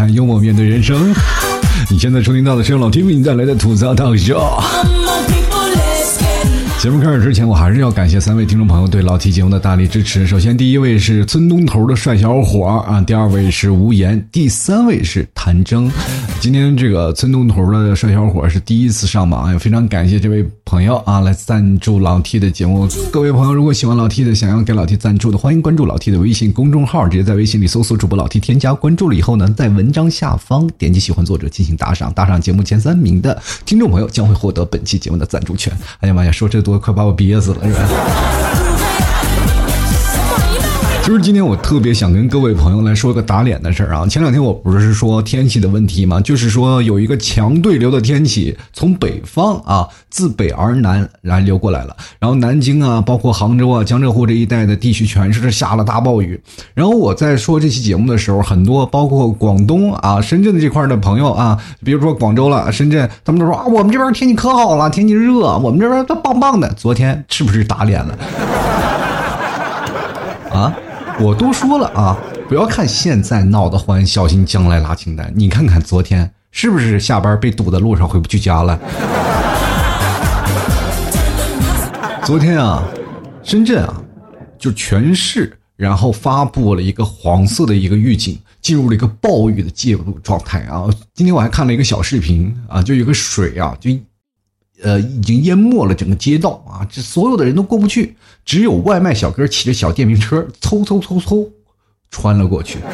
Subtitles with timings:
[0.00, 1.14] 总是会摆摊幽默面对人生。
[1.90, 4.40] 你现在收听到的是老 T 为你带来的吐槽大秀。
[6.78, 10.26] 节目开始之前，我还是要感谢三位听众朋友对老 T 节目的大力支持。
[10.26, 15.90] 首先，第一位是村东头的帅小伙啊，第二位是无言，第三位是谭征。
[16.40, 22.86] 今天这个村东头的帅小伙是第一次上榜，也非常感谢这位朋友啊来赞助老 T 的节目。
[23.10, 35.76] 各位朋友，如果喜欢老 T 的，想要给老 T 赞助的，欢迎关注老 T 的微信公众号，直接在微信里搜索主播老 T，添加关注了以后呢，在文章下方点击喜欢作者进行打赏，打赏节目前三名的听众朋友将会获得本期节目的赞助权。
[35.98, 38.89] 哎呀妈呀，说这多快把我憋死了，是吧？
[41.10, 44.06] 就是今天我特别想跟各位朋友来说个打脸的事儿啊！
[44.06, 46.20] 前两天我不是说天气的问题吗？
[46.20, 56.40] 就是说有一个强对流的天气从北方啊自北而南来流过来了，然后南京啊，包括杭州啊、江浙沪这一带的地区全是下了大暴雨。
[56.74, 66.72] 然后我在说这期节目的时候，很多包括广东啊、深圳的这块的朋友啊，比如说广州了、深圳，他们都说啊，我们这边天气可好了，天气热，我们这边都棒棒的。
[66.74, 68.16] 昨天是不是打脸了？
[70.54, 70.72] 啊？
[71.22, 72.16] 我都说了啊，
[72.48, 75.30] 不要看现在闹得欢，小心将来拉清单。
[75.36, 78.80] 你看看昨天是不是下班被堵在路上回不去家了？
[82.24, 82.82] 昨天啊，
[83.42, 84.02] 深圳啊，
[84.58, 90.84] 就全市然后发布了一个黄色的一个预警，进入了一个暴雨的介入状态啊。
[91.12, 93.90] 今天我还看了一个小视频啊，就有个水啊，就
[94.82, 98.16] 呃已经淹没了整个街道啊，这所有的人都过不去。
[98.44, 101.48] 只有外卖小哥骑着小电瓶车，嗖嗖嗖嗖，
[102.10, 102.78] 穿了过去。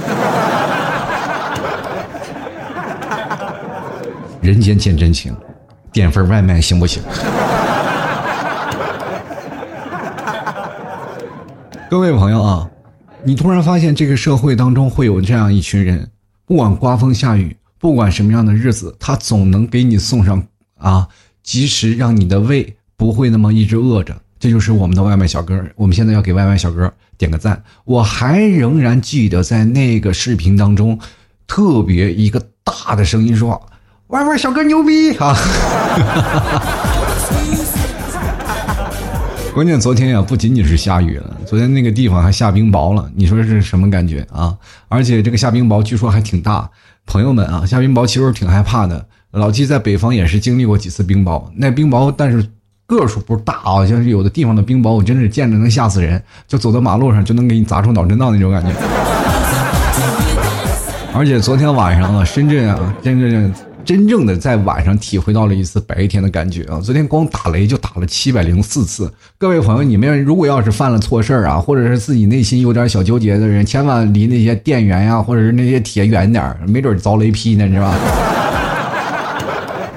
[4.42, 5.34] 人间见真情，
[5.92, 7.02] 点份外卖行不行？
[11.88, 12.69] 各位朋友啊，
[13.25, 16.08] 你突然发现这个社会当中会有这样一群人，
[16.44, 20.42] 不管刮风下雨，不管什么样的日子，他总能给你送上
[20.78, 21.08] 啊，
[21.46, 24.14] 及时让你的胃不会那么一直饿着。
[24.38, 27.62] 这就是我们的外卖小哥，我们现在要给外卖小哥点个赞。
[27.84, 30.98] 我还仍然记得在那个视频当中，
[31.46, 33.66] 特别一个大的声音说
[34.08, 35.34] ：“外卖小哥牛逼啊！”
[39.54, 43.10] 关键昨天呀，不仅仅是下雨了，昨天那个地方还下冰雹了。
[43.14, 44.54] 你说是什么感觉啊？
[44.88, 46.70] 而且这个下冰雹据说还挺大。
[47.06, 49.08] 朋友们啊，下冰雹其实挺害怕的。
[49.36, 52.44] 老季在北方也是经历过几次冰雹，那冰雹但是。
[52.88, 58.70] 个数不大啊，像是有的地方的冰雹，我真是见着能吓死人，就走到马路上就能给你砸出脑震荡那种感觉。
[61.12, 63.52] 而且昨天晚上啊，深圳啊，真正
[63.84, 66.78] 真正的在晚上体会到了一次白天的感觉啊。
[66.80, 69.12] 昨天光打雷就打了七百零四次。
[69.36, 77.96] 各位朋友，你们如果要是犯了错事儿啊，或者是自己内心有点小纠结的人，千万离那些电源呀，或者是那些铁远点儿没准遭雷劈呢，是吧？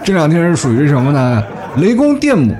[0.03, 1.43] 这两天是属于什么呢？
[1.77, 2.55] 雷公电母。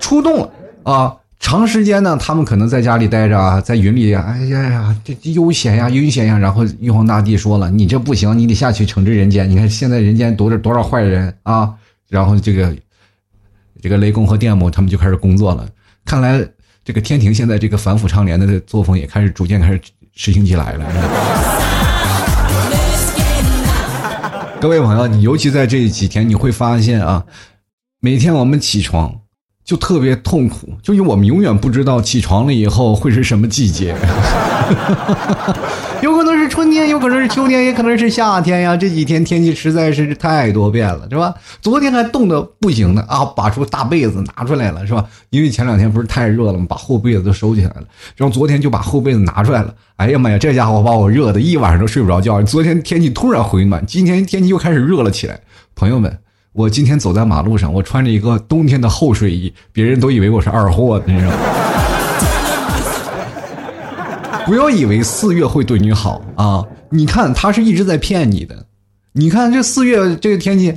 [0.00, 0.50] 出动了
[0.84, 1.12] 啊！
[1.40, 6.38] 长时间呢，他们可能在家里待着啊，在云里，哎呀呀，这悠闲呀，悠闲呀。
[6.38, 9.50] 然后玉皇大帝说了：“你这不行，你得下去惩治人间。
[9.50, 11.74] 你看现在人间多少多少坏人啊！”
[12.08, 12.74] 然后这个
[13.82, 15.66] 这个雷公和电母他们就开始工作了。
[16.04, 16.40] 看来
[16.84, 19.80] 这个天庭现在这个反腐倡廉的作风也开始逐渐开始
[20.14, 21.77] 实行起来了。
[24.60, 27.24] 各位朋友，你尤其在这几天，你会发现啊，
[28.00, 29.20] 每天我们起床。
[29.64, 35.56] 就特别痛苦，就因为我们永远不知道起床了以后会是什么季节，哈哈哈
[36.58, 38.76] 春天，有可能是秋天，也可能是夏天呀。
[38.76, 41.32] 这几天天气实在是太多变了，是吧？
[41.60, 45.06] 昨天还冻得不行呢啊，把出大被子拿出来了，是吧？
[45.30, 46.66] 因为前两天不是太热了吗？
[46.68, 47.84] 把厚被子都收起来了，
[48.16, 49.72] 然后昨天就把厚被子拿出来了。
[49.98, 52.42] 哎呀妈呀，这家伙把我热的一晚上都睡不着觉。
[52.42, 55.38] 昨天天气突然回暖，今天天气又开始热了起来，
[55.76, 56.18] 朋友们。
[56.54, 61.67] 我今天走在马路上，我穿着一个冬天的厚睡衣，别人都以为我是二货，你知道吗？
[64.48, 66.64] 不要以为四月会对你好啊！
[66.88, 68.64] 你看他是一直在骗你的。
[69.12, 70.74] 你看这四月这个天气，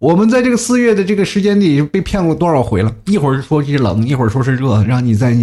[0.00, 2.92] 我们在这个四月的这个时间里被骗过多少回了？
[3.04, 5.36] 一会儿说是冷，一会儿说是热，让你在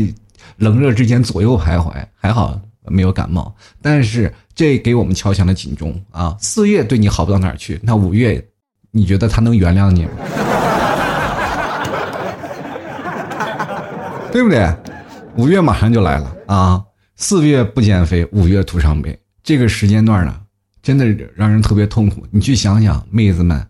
[0.57, 1.93] 冷热之间左右徘徊。
[2.15, 6.35] 还好没有感冒，但是这给我们敲响了警钟啊！
[6.37, 8.45] 四月对你好不到哪儿去，那五月。
[8.91, 10.11] 你觉得他能原谅你吗？
[14.33, 14.69] 对不对？
[15.37, 16.83] 五月马上就来了啊！
[17.21, 19.19] 四月不减肥五月徒伤悲。
[19.43, 20.39] 这个时间段呢
[20.81, 21.05] 真的
[21.35, 22.25] 让人特别痛苦。
[22.31, 23.61] 你去想想妹子们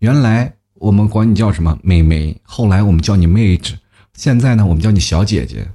[0.00, 3.72] 原来我们管你叫什么妹妹后来我们叫你妹子
[4.12, 5.66] 现在呢我们叫你小姐姐。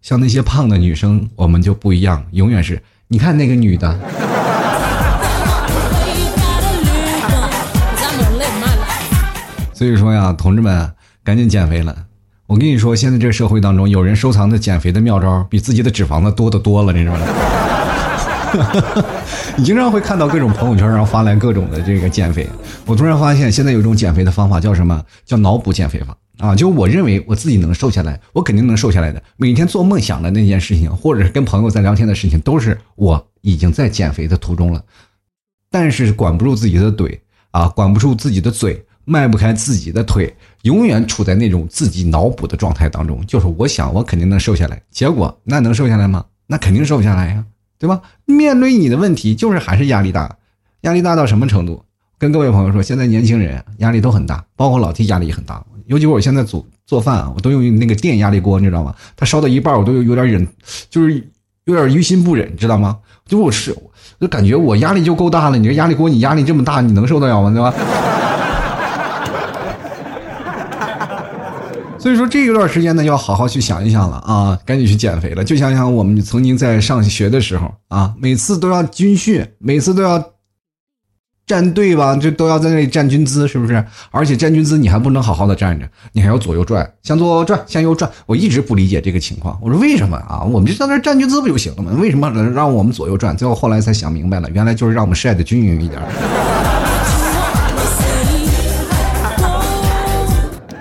[0.00, 3.94] 像那些胖的女生我们就不一样永远是你看那个女的。
[9.74, 10.90] 所以说呀同志们
[11.22, 12.06] 赶紧减肥了。
[12.52, 17.20] 我跟你说，现在这个社会当中，有人收藏的减肥的妙招，比自己的脂肪的多的多了，你知道吗？
[19.56, 22.46] 你 经常会看到各种朋友圈上发来各种的这个减肥。
[22.84, 25.02] 我突然发现，现在有一种减肥的方法叫什么？
[25.24, 26.14] 叫脑补减肥法
[26.46, 26.54] 啊！
[26.54, 29.22] 就我认为我自己能瘦下来，我肯定能瘦下来的。
[29.38, 34.84] 每天做梦想的那件事情，或者是跟朋友在聊天的事情，都是我已经在减肥的途中了。
[35.70, 37.22] 但是管不住自己的嘴
[37.52, 43.24] 啊，管不住自己的嘴，迈不开自己的腿，永远处在那种自己脑补的状态当中。
[43.26, 46.24] 就是我想我肯定能瘦下来，结果那能瘦下来吗？
[46.46, 47.44] 那肯定瘦不下来呀。
[47.78, 48.00] 对吧？
[48.26, 50.36] 面对你的问题，就是还是压力大，
[50.82, 51.82] 压力大到什么程度？
[52.16, 55.60] 跟各位朋友说，现在年轻人压力都很大，包括老 T 压力也很大。
[55.86, 58.94] 尤其我现在做做饭啊，我都用那个电压力锅，你知道吗？
[59.16, 60.46] 它烧到一半，我都有有点忍，
[60.88, 61.28] 就是
[61.64, 63.00] 有点于心不忍，知道吗？
[63.26, 63.76] 就我是，
[64.20, 65.58] 就感觉我压力就够大了。
[65.58, 67.50] 你这压力锅，你压力这么大，你能受得了吗？
[67.50, 67.74] 对吧？
[72.02, 75.44] 所以说这一段时间呢，要好好去想一想了啊，赶紧去减肥了。
[75.44, 80.20] 就想想我们曾经在上学的时候啊，每次都要军训，每次都要
[81.46, 83.84] 站队吧，就都要在那里站军姿，是不是？
[84.10, 88.10] 而且站军姿你还不能好好的站着，你还要左右转，向左转，向右转。
[88.26, 90.42] 我一直不理解这个情况，我说为什么啊？
[90.42, 91.92] 我们就在那站军姿不就行了吗？
[92.00, 93.36] 为什么能让我们左右转？
[93.36, 96.02] 最后后来才想明白了，原来就是让我们晒的均匀一点。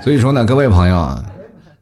[0.04, 1.24] 所以说呢，各位朋友，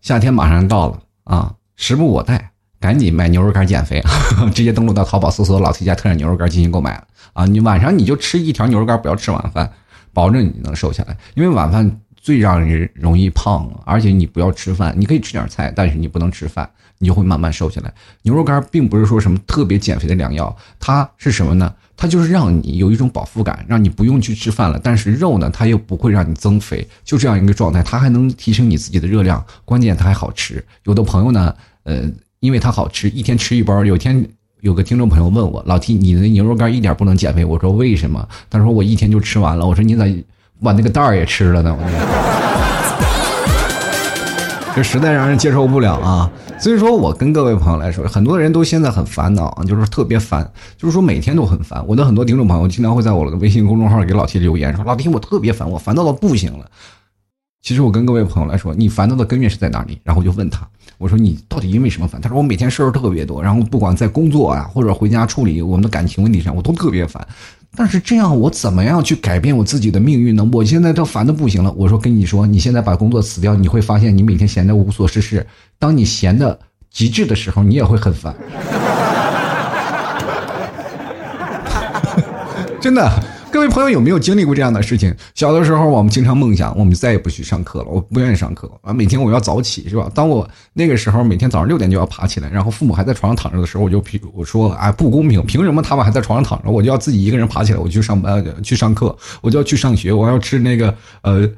[0.02, 4.04] 夏天马上到了啊，时不我待，赶紧买牛肉干减肥，
[4.54, 7.02] 直接登录到淘宝搜索“老 T 家特产牛肉干”进行购买
[7.32, 7.46] 啊！
[7.46, 9.72] 你晚上你就吃一条牛肉干，不要吃晚饭，
[10.12, 11.16] 保证你能瘦下来。
[11.34, 17.94] 因为晚饭最让人容易胖，而且你不要吃饭，你可以吃点菜，但是你不能吃饭，你就会慢慢瘦下来。
[18.24, 21.74] 牛肉干并不是说什么特别减肥的良药，它是什么呢？
[22.00, 24.80] 它就是让你有一种饱腹感，让你不用去吃饭了。
[24.82, 29.44] 但是肉呢，它又不会让你增肥，就这样一个状态，它还能提升你自己的热量。
[29.66, 30.64] 关键它还好吃。
[30.86, 31.54] 有的朋友呢，
[31.84, 32.10] 呃，
[32.40, 33.84] 因为它好吃，一天吃一包。
[33.84, 34.26] 有天
[34.62, 37.44] 有个听众朋友问我，老 T，你的牛肉干一点不能减肥？
[37.44, 38.26] 我说为什么？
[38.50, 39.68] 他说我一天就吃完了。
[39.68, 40.06] 我说你咋
[40.64, 41.78] 把那个袋儿也吃了呢？
[44.76, 46.32] 这实在让人接受不了啊！
[46.60, 51.84] 所以说我跟各位朋友来说，很多人都现在很烦恼啊，就是特别烦，就是说每天都很烦。
[51.86, 56.66] 我的很多听众朋友经常会在我的微信公众号给老 T 留言说：“老 T，我特别烦，我烦躁到不行了。”
[57.62, 60.00] 其实我跟各位朋友来说，你烦恼的根源是在哪里？
[60.04, 60.66] 然后我就问他，
[60.98, 62.22] 我说你到底因为什么烦？
[62.22, 67.28] 他说我每天事儿特别多，然后不管在工作啊，或者回家处理我们的感情问题上，我都特别烦。
[67.76, 70.48] 但是这样我怎么样去改变我自己的命运呢？
[70.52, 71.72] 我现在都烦的不行了。
[71.78, 75.46] 我说跟你说，你现在把工作辞掉，你会发现你每天闲的无所事事。
[75.78, 76.60] 当你闲的
[76.92, 78.36] 极致的时候，你也会很烦。
[82.82, 83.10] 真的。
[83.52, 85.14] 各位朋友有没有经历过这样的事情？
[85.34, 88.94] 小的时候，我们经常梦想，我们再也不去上课了，我不愿意上课啊！
[88.94, 90.10] 每天我要早起，是吧？
[90.14, 95.44] 当我那个时候每天早上六点就要爬起来，然后父母还在床上躺着的时候，我就凭我说，哎，不公平！
[95.48, 101.50] 凭什么他们还在床上躺着，我就要自己一个人爬起来，我去上班去上课，我就要去上学，我要吃那个呃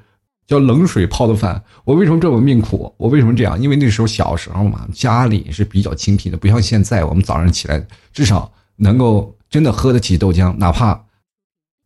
[0.48, 1.62] 叫冷水泡的饭。
[1.84, 2.94] 我为什么这么命苦？
[2.98, 3.62] 我为什么这样？
[3.62, 10.98] 因为那时候小时候嘛，家里是比较清贫的，不像现在，我们早上起来至少能够真的喝得起豆浆，哪怕。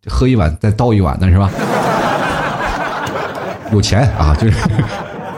[0.07, 1.51] 喝一碗再倒一碗的是吧？
[3.71, 4.57] 有钱啊，就是。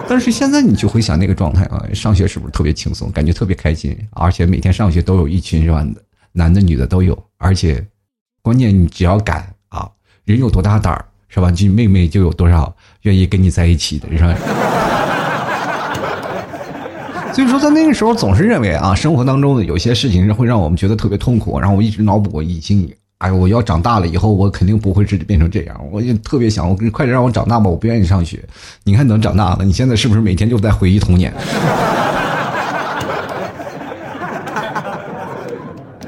[0.10, 5.86] 但是现在你就会想那个状态啊，上学是不是特别轻松，感觉特别开心，而且每天上学都有一群是吧？
[6.32, 7.86] 男的女的都有，而且
[8.42, 9.90] 关键你只要敢啊，
[10.24, 11.52] 人有多大胆儿是吧？
[11.52, 14.34] 就妹妹就有多少愿意跟你在一起的是吧？
[17.34, 22.90] 所以说在那个时候总是认为啊，生活当中的有些事情是会让我们觉得特别痛苦，然后我一直脑补我已经。
[23.20, 25.76] 哎，我要长大了以后，我肯定不会是变成这样。
[25.92, 28.44] 我也特别想，我快点让我长大吧，我不愿意上学。
[28.84, 31.34] 你看，等长大了，你现在是不是每天就在回忆童年？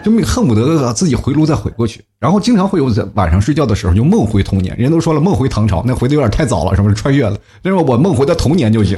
[0.01, 4.75] 就恨不得自己回炉再回过去，然后经常会有在晚上睡觉的时候就梦回童年。
[4.77, 7.35] 人都说了，梦回唐朝，那回的有点太早了，是不是穿越了？
[7.61, 8.97] 但是我梦回的童年就行。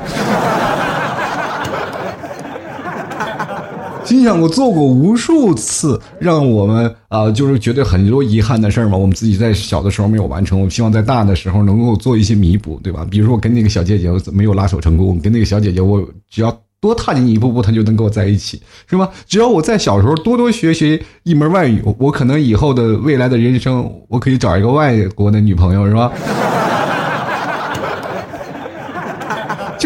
[4.11, 8.97] 心想，我做过无数次让我们啊，就是觉得很多遗憾的事儿嘛。
[8.97, 13.07] 我们自己在小的时候没有完成，我希望在大的时候能够做一些弥补，对吧？
[13.09, 19.09] 比如说我跟那个小姐姐没有拉手成功，跟那个小姐姐，我只要多踏进一步步，她就能跟我在一起，是吧？
[19.25, 26.11] 只要我在小时候多多学习一门外语，我可能以后的未来的人生，我可以找一个外国的女朋友，是吧？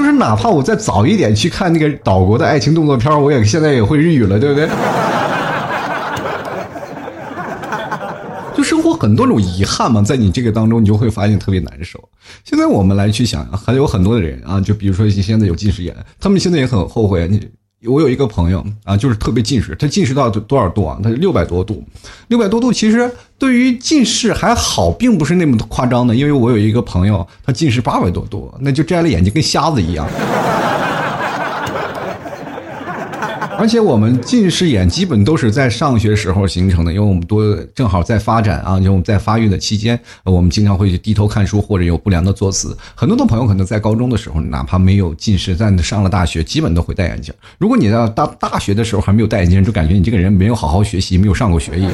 [0.05, 4.69] 就是哪怕我再早一点去看那个岛国的爱情动作片，我也现在也会日语了，对不对？
[8.55, 11.99] 就生活很多种遗憾嘛，在你这个当中，你就会发现特别难受。
[12.43, 17.27] 现在我们来去想，还有很多的人啊，就比如说你现在有近视眼，他们现在也很后悔。
[17.27, 17.39] 你
[17.87, 20.99] 我有一个朋友啊，就是特别近视，他近视到多少度啊？
[21.03, 21.83] 他是六百多度，
[22.27, 22.71] 六百多度。
[22.73, 30.07] 其实对于近视还好，并不是那么夸张的，因为我有一个朋友，他近视八百多度，那就摘了眼镜跟瞎子一样。
[33.57, 42.77] 而且我们近视眼基本都是在上学时候形成的，因为我们多正好在发展啊，因为我们在发育的期间，我们经常会去低头看书或者有不良的坐姿。
[42.93, 47.33] 很多的朋友可能在高中的时候，哪怕没有近视，但上了大学，基本都会戴眼镜。
[47.57, 51.91] 如果你在大大学的时候还没有戴眼镜，就感觉你这个人没有好好学习，没有上过学一样。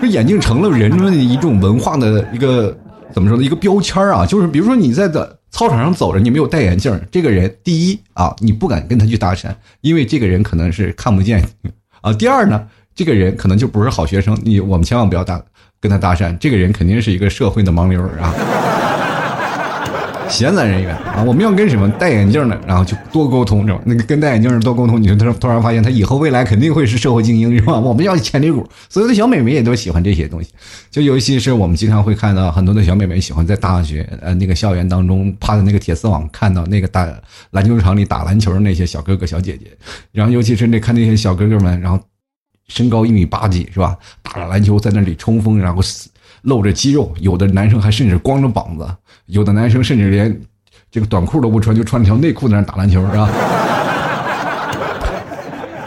[0.00, 2.76] 这 眼镜成了人们一种文化的一个
[3.12, 3.42] 怎么说呢？
[3.42, 5.38] 一个标签啊，就是比如说你在的。
[5.54, 11.70] 操场上走着，你没有戴眼镜，这个人第一啊，你不敢跟他去搭讪，因为这个人可能是看不见你
[12.00, 12.12] 啊。
[12.12, 15.40] 第二呢，这个人可能就不是好学生，你我们千万不要搭
[15.80, 18.34] 跟他搭讪，这个人肯定是一个社会的盲流啊。
[20.34, 23.80] 闲散人员啊，我们要跟什么戴眼镜的，然后就多沟通，是吧？
[23.84, 27.78] 那个跟戴眼镜的多沟通，你就突然突然发现他以后未来肯定会是社会精英，是吧？
[27.78, 30.50] 我们要潜力股，所有的小美眉也都喜欢这些东西。
[30.90, 37.08] 就尤其是我们经常会看到很多的小美眉喜欢在大学呃那个校园当中趴在那个铁丝网看到那个打
[37.52, 39.66] 篮球场里打篮球的那些小哥哥小姐姐，
[40.10, 42.00] 然后尤其是那看那些小哥哥们，然后
[42.66, 43.96] 身高一米八几，是吧？
[44.20, 45.80] 打着篮球在那里冲锋，然后。
[46.44, 48.86] 露着肌肉，有的男生还甚至光着膀子，
[49.26, 50.40] 有的男生甚至连
[50.90, 53.28] 这个短裤都不穿，就穿条内裤在那打篮球，是吧？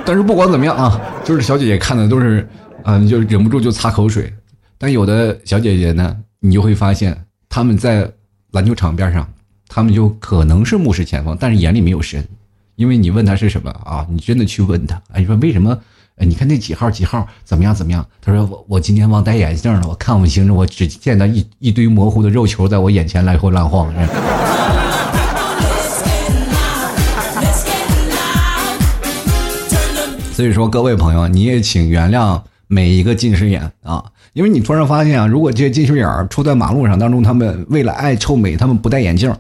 [0.06, 2.48] 但是不管怎么样啊，就是小姐姐看的都是，
[2.84, 4.34] 嗯，就忍不住就擦口水。
[4.78, 8.10] 但有的小姐姐呢，你就会发现他们在
[8.52, 9.28] 篮球场边上，
[9.68, 12.26] 他们就可能是目视前方，但是眼里没有神，
[12.76, 15.78] 因为你问他是什么啊，你真的去问他，哎，你说为什么？
[16.20, 18.04] 哎，你看那几号几号怎么样怎么样？
[18.20, 23.94] 他说我我今天忘戴眼镜了，我看不清楚，我只见到一一堆模糊的肉球在我眼前来回乱晃。
[30.34, 39.32] 所以说，各位朋友，你也请原谅每一个近视眼啊，因为你突然发现啊，如果这些近视眼儿出在马路上当中，他们为了爱臭美，他们不戴眼镜，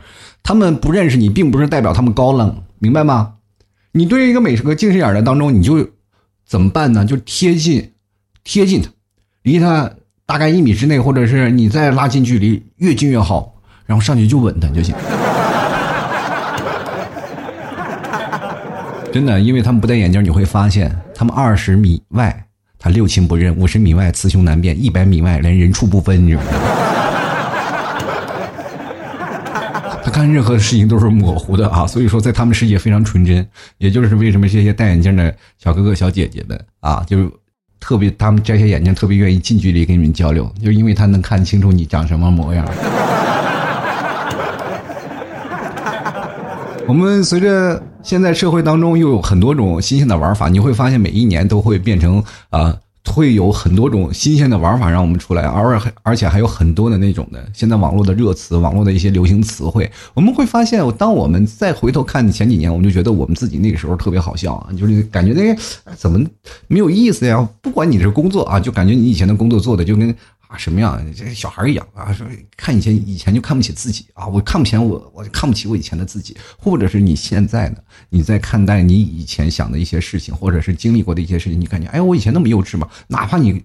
[0.43, 3.33] 他们不认识你，并不是代表他们高冷，明白吗？
[3.93, 5.89] 你对于一个美个近视眼的当中，你就。
[6.47, 7.03] 怎么办呢？
[7.03, 7.91] 就贴近，
[8.43, 8.89] 贴近他，
[9.43, 9.91] 离他
[10.25, 13.53] 大概一米之内，或者是你再拉近距离，越近越好。
[13.85, 14.95] 然后上去就吻他就行。
[19.11, 22.45] 真的，因为他们不戴眼镜，你会发现他们二十米外
[22.79, 26.47] 他六亲不认，五十米外雌雄难辨，一百米外连人畜不分，你知道吗？
[30.17, 33.47] 看任何事情都是模糊的啊， 所以说在他们世界非常纯真，
[33.77, 37.31] 也就是为什么这些戴眼镜的小哥哥小姐姐们啊，就
[37.79, 42.67] 特别他们摘下眼镜特别愿意近距离跟你们交流，就因为他能看清楚你长什么模样。
[46.87, 52.75] 我们随着现在社会当中又有很多种新鲜的玩法，你会发现每一年都会变成啊。
[53.11, 65.61] 会有很多种新鲜的玩法让我们出来，而而且还有很多的那种的现在网络的热词，网络的一些流行词汇，我们会发现，当我们再回头看前几年，我们就觉得我们自己那个时候特别好笑啊，就是感觉那个
[65.95, 66.19] 怎么
[66.67, 67.47] 没有意思呀？
[67.61, 70.15] 不管你是工作啊，就感觉你以前的工作做的就跟。
[70.47, 70.97] 啊，什么样？
[71.13, 72.13] 这小孩一样啊！
[72.13, 72.25] 说
[72.55, 74.25] 看以前，以前就看不起自己啊！
[74.27, 77.75] 我看不起我，我看不起我以前的自己，或者是你现在呢？
[78.09, 82.87] 你在看待你以前想的一些事情，或者是经历过的一些事情，你感觉，哎，我以前那么幼稚吗？
[83.07, 83.61] 哪怕你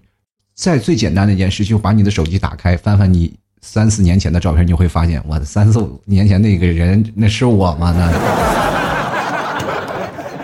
[0.55, 7.93] 在最简单的一件事，就把你的手机打开，翻翻你三四年前的照片，你会发现，我的三四年前那个人，那是我吗？
[7.97, 8.11] 那，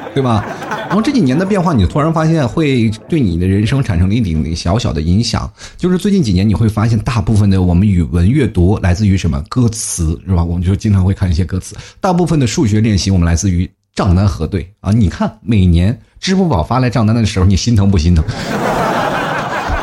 [0.15, 0.45] 对吧？
[0.89, 5.47] 然后这几年的变化，你突然发现会对你的人生产生了一点点小小的影响。
[5.77, 10.43] 就是最近几年，你会发现大部分的我们语文阅读来自于什么歌词，是吧？
[10.43, 11.75] 我们就经常会看一些歌词。
[12.01, 14.91] 大部分的数学练习，我们来自于账单核对啊。
[14.91, 18.25] 你看，每年支付宝发来账单的时候，你心疼不心疼？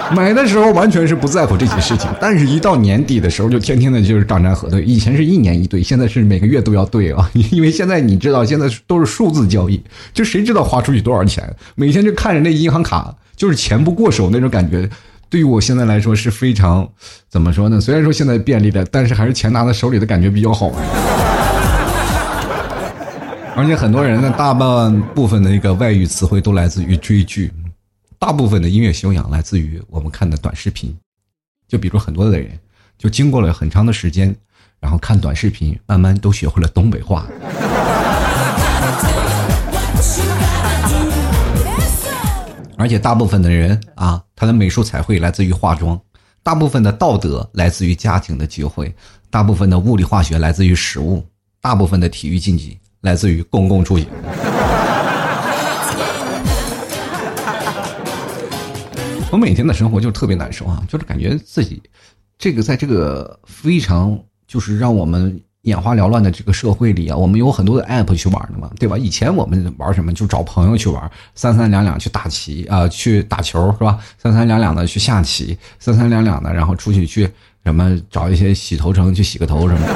[0.14, 4.82] 买的时候完全是不在乎这些事情，但是一到年底的时候，就天天的就是账单核对。
[4.82, 9.82] 以前是一年一对，现在是每个月都要对啊， 因为现在你知道，现在都是数字交易，
[10.14, 11.52] 就谁知道花出去多少钱？
[11.74, 14.88] 每天就看着那银行卡，就是钱不过手那种感觉。
[15.28, 16.88] 对于我现在来说是非常
[17.28, 17.80] 怎么说呢？
[17.80, 20.70] 虽然说现在便利了，但是还是钱拿在手里的感觉比较好。
[23.56, 27.50] 而且很多人呢，大半部分的一个外语词汇都来自于追剧。
[28.18, 30.96] 大部分的音乐修养来自于我们看的短视频，
[31.68, 32.58] 就比如很多的人，
[32.96, 34.34] 就经过了很长的时间，
[34.80, 37.26] 然后看短视频，慢慢都学会了东北话。
[42.78, 46.00] 而且大部分的人啊，他的美术彩绘来自于化妆，
[46.42, 48.94] 大部分的道德来自于家庭的聚会，
[49.28, 51.22] 大部分的物理化学来自于食物，
[51.60, 54.08] 大部分的体育竞技来自于公共出行。
[59.32, 61.82] 我每天的生活就特别难受啊，就是感觉自己
[62.38, 68.96] 这个在这个非常就是让我们眼花缭乱的这个社会里啊，我们有很多的 app 去玩的嘛，对吧？
[68.96, 73.98] 以前我们玩什么，就找朋友去玩，三三两两去打棋啊，去打球是吧？
[74.16, 77.28] 三三两两的去下棋，三三两两的，然后出去去
[77.64, 79.94] 什么找一些洗头城去洗个头什么的。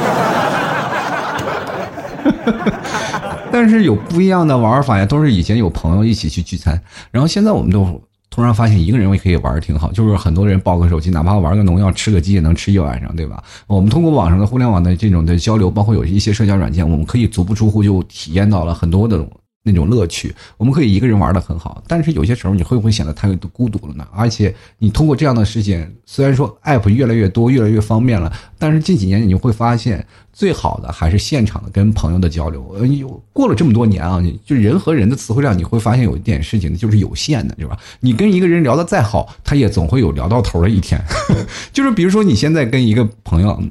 [3.53, 8.03] 但是有不一样的玩法呀，都是以前有朋友一起去聚餐，然后现在我们都。
[8.31, 13.43] 突然发现一个人也可以玩的挺好，就是很多人抱个手机，哪怕玩个农药、吃个鸡也能吃一晚上，对吧？
[13.67, 19.27] 我们通过网上的互联网的这种的交流，包括有一些社交软件，我们可以足不出户就体验到了很多的。
[19.63, 24.07] 那种乐趣，我们可以一个人玩的很好，但是有些时候你会不会显得太孤独了呢？
[24.11, 32.75] 而且你通过这样的事情，虽然说 app 越来越多，越来越方便了，但是近几年你会发现，最好的还是现场的跟朋友的交流。
[32.75, 37.79] 呃，有过了这么多年啊，你就人和人的词汇量，你会发现有一点事情就是有限的，对吧？
[38.01, 40.99] 你跟一个人聊的再好，他也总会有聊到头的一天。
[41.71, 43.63] 就是比如说你现在跟一个朋友。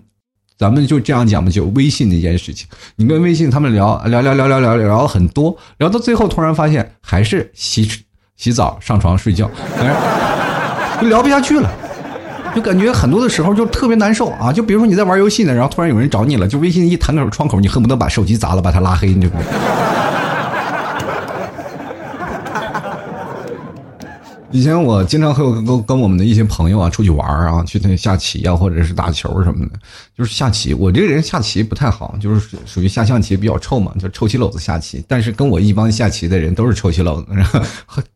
[0.59, 2.67] 咱们就这样讲吧，就微信那件事情。
[2.97, 7.89] 你跟微信他们聊聊聊聊聊聊聊了很多，聊到最后突然发现还是洗
[8.35, 9.49] 洗澡、上床睡觉，
[11.01, 11.71] 就聊不下去了，
[12.53, 14.51] 就感觉很多的时候就特别难受啊。
[14.51, 19.37] 就比如说你在玩游戏呢，然后突然有人找你了，就微信一弹个窗口，你恨不得把手机砸了，把他拉黑，对不？
[24.51, 29.73] 以前我经常和跟跟我们的一些朋友啊出去玩啊，去那下棋啊，或者是打球什么的。
[30.17, 35.03] 就是下棋，我这个人下棋不太好，就是属于下象棋比较臭嘛，就臭棋篓子下棋。
[35.07, 37.61] 但是跟我一帮下棋的人都是臭棋篓子，然后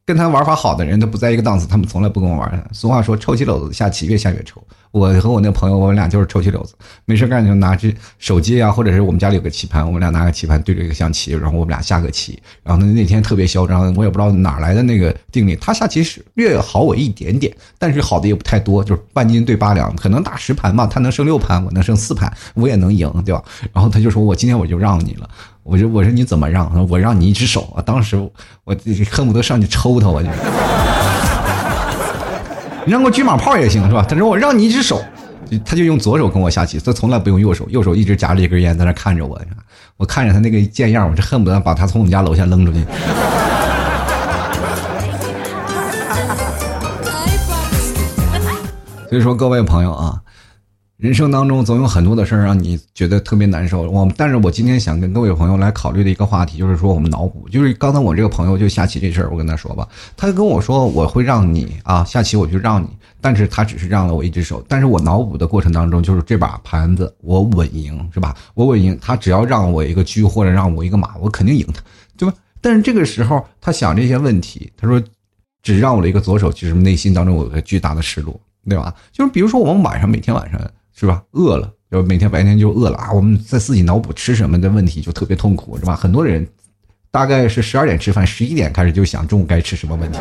[0.05, 2.69] 跟他玩法好的人都不在一个档次，他们从来不跟我玩。
[2.71, 4.61] 俗话说，臭棋篓子下棋越下越臭。
[4.93, 6.75] 我和我那朋友，我们俩就是臭棋篓子，
[7.05, 12.39] 没事干就拿着手机啊，或者是我们家里有个棋盘，我们俩拿个棋盘对着一个象棋，然后我们俩下个棋。
[12.61, 23.43] 然后那那天特别嚣张，我也不知道哪来的那个定力，他下棋是略好我一点点，但是好的也不太多，就是半斤对八两，可能打十盘吧，他能胜六盘，我能胜四盘，我也能赢，对吧？
[23.73, 25.27] 然后他就说我今天我就让你了，
[25.63, 26.87] 我说我说你怎么让？
[26.87, 27.81] 我让你一只手啊！
[27.81, 28.15] 当时
[28.63, 28.75] 我
[29.09, 30.29] 恨不得上去抽他，我就。
[32.85, 34.05] 让个车马炮也行是吧？
[34.07, 35.01] 他说我让你一只手，
[35.65, 39.39] 他就用左手跟我下棋，他从来不用右手，右手一直夹着一根烟在那看着我。
[39.97, 42.83] 我看着他那个贱样，我这恨不得把他从我们家楼下扔出去。
[49.09, 50.22] 所以说，各位朋友啊。
[51.03, 53.81] 人生当中总有很多的事儿让你觉得特别难受。
[53.81, 57.45] 我，但是我今天想跟各位朋友来考虑的一个话题，就是说我们脑补。
[57.49, 59.85] 就是刚才我这个朋友就下棋这事儿，我跟他说吧，
[60.15, 62.87] 他跟我说我会让你啊下棋，我就让你，
[63.19, 64.63] 但是他只是让了我一只手。
[64.69, 68.33] 但是我脑补的过程当中，就是这把盘子我稳赢是吧？
[68.53, 71.81] 我稳赢，他只要让我一个车或者让我一个马，我肯定赢他，
[72.15, 72.33] 对吧？
[72.61, 75.03] 但是这个时候他想这些问题，他说
[75.61, 78.39] 只让我了一个左手，其实内心当中有个巨大的失落，
[78.69, 78.95] 对吧？
[79.11, 80.57] 就是比如说我们晚上每天晚上。
[80.95, 81.23] 是吧？
[81.31, 83.11] 饿了，就每天白天就饿了啊！
[83.11, 85.95] 我们在自己脑补吃什么的问题，就特别痛苦，是吧？
[85.95, 86.47] 很多人
[87.11, 90.19] 大概是十二点吃饭，十一点开始就想中午该吃什么问题，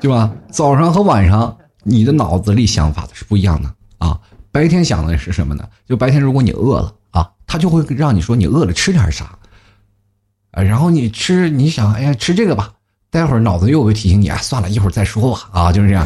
[0.00, 0.30] 对吧？
[0.50, 4.20] 早上和晚上你的脑子里想法是不一样的啊！
[4.52, 5.66] 白天想的是什么呢？
[5.86, 9.38] 就白天如果你饿了啊，他就会让你说你饿了吃点啥
[10.50, 12.73] 啊，然后你吃，你想，哎呀，吃这个吧。
[13.14, 16.04] 待会儿脑子又会提醒你啊，算了一会儿再说吧啊，就是这样。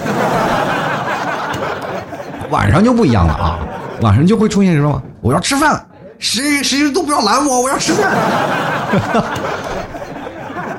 [2.50, 3.58] 晚上就不一样了啊，
[4.02, 5.02] 晚上就会出现什么？
[5.22, 5.82] 我要吃饭，
[6.18, 8.14] 谁谁都不要拦我，我要吃饭。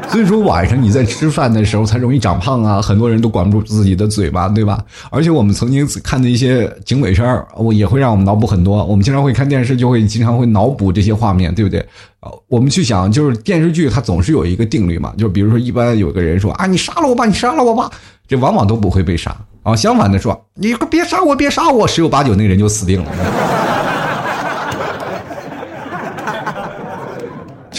[0.12, 4.84] 所以说晚上你在吃饭的时候才容易长胖啊，很多人都管不住自己的嘴巴，对吧？
[5.12, 8.84] 而且我们曾经看的一些警匪片儿，我也会让我们脑补很多。
[8.86, 11.86] 我们经常会看电视，就会经常会脑补这些画面，对不对？
[12.48, 17.90] 我们去想，就是电视剧它总是有一个定律嘛，就比如说一般有个人说啊，你杀了我吧，你杀了我吧，
[18.28, 19.76] 这往往都不会被杀啊。
[19.76, 23.89] 相反的说，你别杀我，别杀我，十有八九那个人就死定了。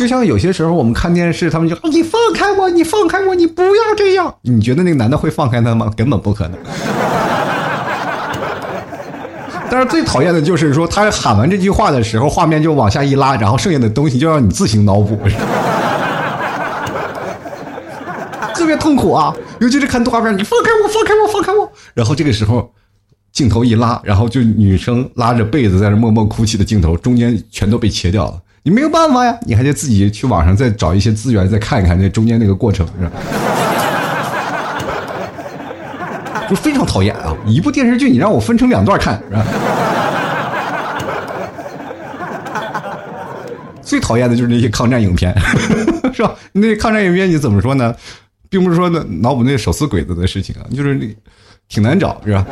[0.01, 4.35] 就像有些时候我们看电视，他们就你放开我，你放开我，你不要这样。
[4.41, 5.93] 你觉得那个男的会放开他吗？
[5.95, 6.59] 根本不可能。
[9.71, 15.19] 但是最讨厌的就是说，他喊完这句话的时候，画面就往下一拉，然后剩下的东西就让你自行脑补，
[18.57, 19.37] 特别痛苦啊！
[19.61, 21.71] 尤其是看动画片，你放开我，放开我，放开我。
[21.93, 22.73] 然后这个时候
[23.33, 28.41] 镜头一拉，然后就女生拉着被子在那默默哭泣的镜头，中间全都被切掉了。
[28.63, 33.13] 你没有办法呀，你还得自己去网上再找一些资源，再看一看那中间那个过程，是吧？
[36.49, 37.35] 就非常讨厌啊！
[37.47, 39.47] 一部电视剧你让我分成两段看，是吧？
[43.81, 45.35] 最讨厌的就是那些抗战影片，
[46.13, 46.35] 是吧？
[46.53, 47.95] 那抗战影片你怎么说呢？
[48.51, 51.07] 并不是说那脑补那手撕鬼子的事情啊，就是那
[51.69, 52.45] 挺难找，是吧？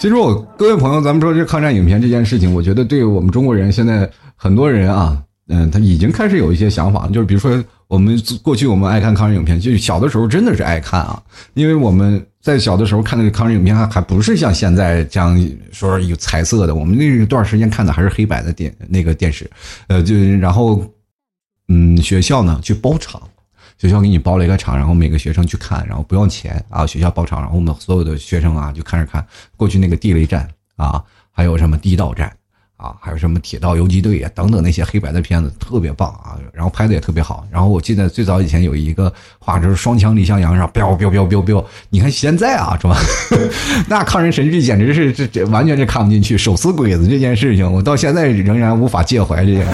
[0.00, 15.38] 其实我各位朋友，咱们说这抗战影片这件事情，我觉得对我们中国人现在很多人啊，嗯，他已经开始有一些想法，就是比如说我们过去我们爱看抗日影片，就小的时候真的是爱看啊，因为我们在小的时候看那个抗日影片还还不是像现在这样
[15.70, 19.50] 说有彩色的，我们那段时间看的还是黑白的电那个电视，
[19.88, 20.82] 呃，就然后
[21.68, 23.20] 嗯，学校呢去包场。
[23.80, 26.86] 学校给你包了一个场，然后每个学生去看，然后不用钱啊。
[26.86, 32.30] 学校包场，然后我们所有的学生啊就看着看过去那个地雷战 啊，还有什么地道战
[32.76, 36.36] 啊，还有什么铁道游击队啊等等那些黑白的片子，特别棒啊。
[36.52, 37.46] 然后拍的也特别好。
[37.50, 41.64] 然后我记得最早以前有一个画就是双枪李向阳，然后飙飙飙飙飙。
[41.88, 42.98] 你看现在啊，是吧？
[43.88, 49.66] 那抗日神剧简直是这这完全是看不进去，手撕鬼子这件事情，我到现在仍然无法介怀这件。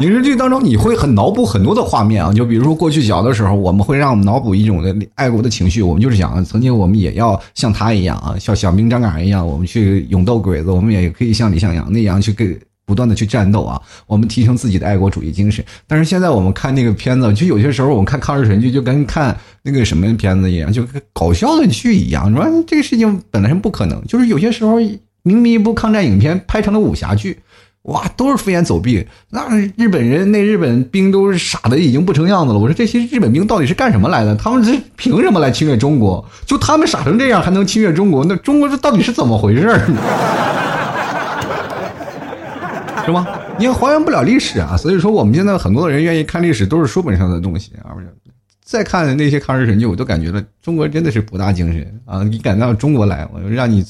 [0.00, 15.64] 影视剧当中，你会很脑补很多的画面啊，就比如说过去小的时候，我们会让我们脑补一种的爱国的情绪，我们就是想，曾经我们也要像他一样啊，像小兵张嘎一样，我们去勇斗鬼子，我们也可以像李向阳那样去跟不断的去战斗啊，我们提升自己的爱国主义精神。
[15.86, 24.76] 但是现在我们看那个片子，就有些时候我们看抗日神剧，就跟看那个什么片子一样，就跟搞笑的剧一样，你说这个事情本来是不可能，就是有些时候
[25.22, 27.38] 明明一部抗战影片拍成了武侠剧。
[27.86, 32.58] 哇，都是飞檐走壁，那日本人那日本兵都是傻的已经不成样子了。
[32.58, 34.34] 我说这些日本兵到底是干什么来的？
[34.34, 36.28] 他们是凭什么来侵略中国？
[36.44, 38.24] 就他们傻成这样还能侵略中国？
[38.24, 39.62] 那中国这到底是怎么回事？
[43.04, 43.24] 是吗？
[43.56, 44.76] 你还原不了历史啊！
[44.76, 47.94] 所以说我们现在很多的人愿意看历史，都是书本上的东西啊。
[48.64, 52.24] 再看那些抗日神剧，我都感觉了中国真的是博大精深啊！
[52.24, 53.86] 你敢到中国来，我让你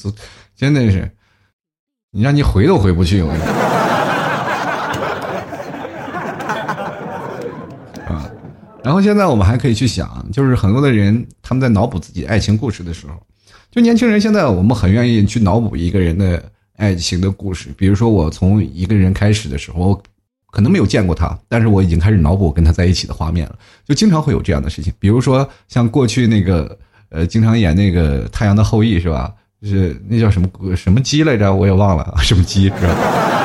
[0.55, 1.11] 真的是，
[2.13, 3.23] 你让你回都回不去。
[3.23, 3.66] 我跟你说。
[8.87, 13.15] 然后现在我们还可以去想，就是很多的人他们在脑补自己爱情故事的时候，
[13.69, 16.41] 就年轻人现在我们很愿意去脑补一个人的
[16.77, 17.71] 爱情的故事。
[17.77, 20.01] 比如说我从一个人开始的时候，
[20.53, 24.93] 可能没有见过他，但是我已经开始脑补跟他在一起的画面了，就经常会有这样的事情。
[25.01, 29.33] 比如说像过去那个呃，经常演那个《太阳的后裔》是吧？
[29.61, 31.53] 就是那叫什么什么鸡来着？
[31.53, 33.36] 我也忘了什么鸡是吧？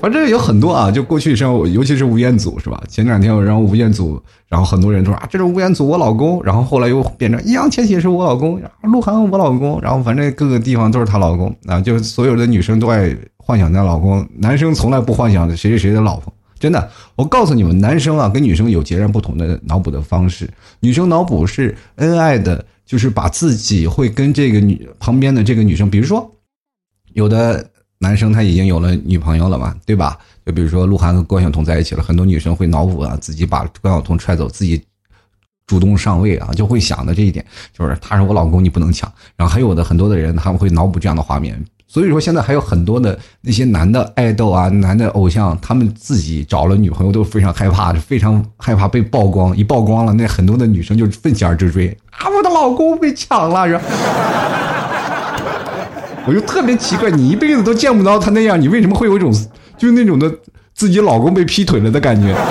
[0.00, 2.82] 反正有很多啊，就过去时候，尤其是吴彦祖是吧？
[2.88, 20.48] 前两天我让吴彦祖，然后很多人说啊，这是吴彦祖我老公，然后后来又变成易烊千玺是我老公，鹿晗我老公，然后反正各个地方都是她老公啊，就所有的女生都爱幻想她老公，男生从来不幻想谁谁谁的老婆，真的，我告诉你们，男生啊跟女生有截然不同的脑补的方式，
[20.80, 26.34] 女生脑补是恩爱的，就是把自己会跟这个女旁边的这个女生，比如说
[27.12, 27.69] 有的。
[28.02, 30.18] 男生他已经有了女朋友了嘛，对吧？
[30.46, 34.82] 就比如说鹿晗和关晓彤在一起了，很多女生会脑补啊，自己把关晓彤踹走，自己
[35.66, 37.44] 主动上位啊，就会想的这一点，
[37.76, 39.12] 就是他是我老公，你不能抢。
[39.36, 41.62] 然后还有的很多的人，他们会脑补这样的画面。
[41.86, 49.54] 所以说，现在还有很多的那些男的爱豆啊，男的偶像，他们自己找了女朋友都非常害怕，非常害怕被曝光。
[49.54, 53.78] 一曝光了，那很多的女生就奋起而直追啊，我的老公被抢了，是。
[56.26, 59.32] 我就特别奇怪，你一辈子都见不到他那样，你为什么会有一种
[59.76, 60.30] 就是那种的
[60.74, 62.34] 自己老公被劈腿了的感觉？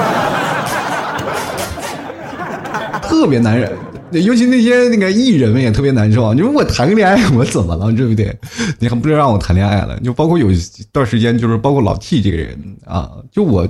[3.01, 3.71] 特别难忍，
[4.11, 6.33] 尤其那些那个艺人们也特别难受。
[6.33, 8.35] 你说我谈个恋爱，我怎么了，对不对？
[8.79, 9.99] 你还不是让我谈恋爱了？
[9.99, 10.59] 就包括有一
[10.91, 13.67] 段时间，就是包括老 T 这个人啊，就我。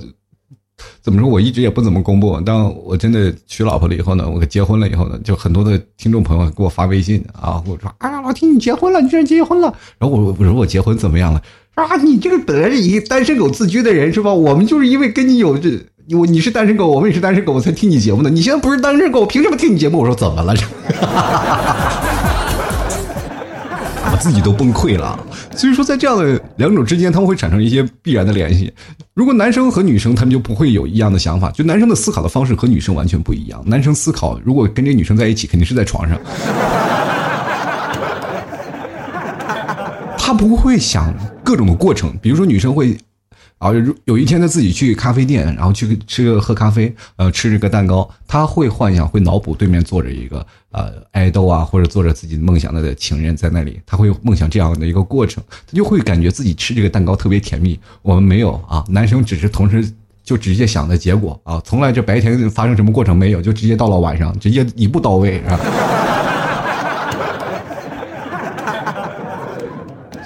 [1.02, 1.30] 怎么说？
[1.30, 2.40] 我一直也不怎么公布。
[2.42, 11.42] 当我真的娶老婆了以后呢，我结婚了以后呢，就很多的听众朋友给我发微信啊，我说：“啊，老听你结婚了，你居然结婚了。”然后我我说我结婚怎么样了？
[11.76, 14.34] 啊，你这个本来是以单身狗自居的人是吧？
[14.34, 15.70] 我们就是因为跟你有这，
[16.18, 18.30] 我你是单身狗，我们也是单身狗，我才听你节目的。
[18.30, 20.00] 你现在不是单身狗，我凭什么听你节目？
[20.00, 20.54] 我说怎么了？
[24.20, 25.18] 自己都崩溃了。
[25.56, 28.72] 所以说，在这样的两种之间，他们会产生一些必然的联系。
[29.14, 31.50] 如果男生和女生，他们就不会有一样的想法。
[31.52, 33.62] 就男生的思考的方式和女生完全不一样。
[33.66, 36.18] 男生思考，如果跟这女生在一起，肯定是在床上，
[40.18, 42.16] 他不会想各种的过程。
[42.22, 42.98] 比如说，女生会
[43.60, 57.80] 啊，有有一天他自己去咖啡店，然后去吃个喝咖啡，呃，吃这个蛋糕，他会幻想，会脑补对面坐着一个呃爱豆啊，或者坐着自己梦想的情人在那里，他会梦想这样的一个过程，他就会感觉自己吃这个蛋糕特别甜蜜。
[58.02, 59.88] 我们没有啊，男生只是同时
[60.24, 65.60] 就直接想的结果啊，从来这白天发生什么过程没有，就直接到了晚上，直接一步到位，是吧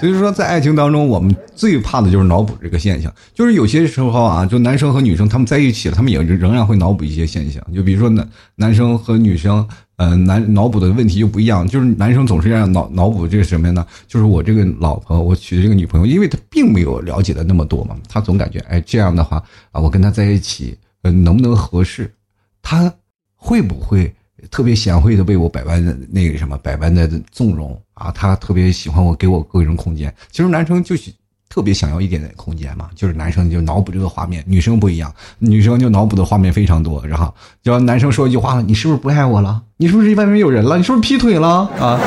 [0.04, 3.10] 所以说，在爱情当中，我们最怕的就是脑补这个现象。
[3.32, 7.66] 就是有些时候啊，就男生和女生他们在一起了，他们也仍然会脑补一些现象。
[7.72, 11.66] 就比如说男男生和女生，呃，男脑补的问题就不一样。
[11.66, 13.86] 就是男生总是让脑脑补这个什么呢？
[14.06, 22.12] 就是我这个老婆，我娶的这个女朋友，因为他并没有了解的那么多嘛，他总感觉，哎，这样的话啊，我跟他在一起，呃，能不能合适？
[22.60, 22.92] 他
[23.36, 24.14] 会不会？
[24.50, 30.14] 特别贤惠的为我百般的那个什么百般的纵容啊，他特别喜欢我给我个人空间。
[30.30, 31.12] 其实男生就是
[31.48, 37.04] 特别想要一点点空间嘛，就是男生就脑补这个画面，女生不一样，女生就脑补的画面非常多。
[37.06, 39.62] 然后只要男生说一句话了你是不是不爱我了？
[39.76, 40.76] 你是不是外面有人了？
[40.76, 41.68] 你是不是劈腿了？
[41.78, 42.00] 啊！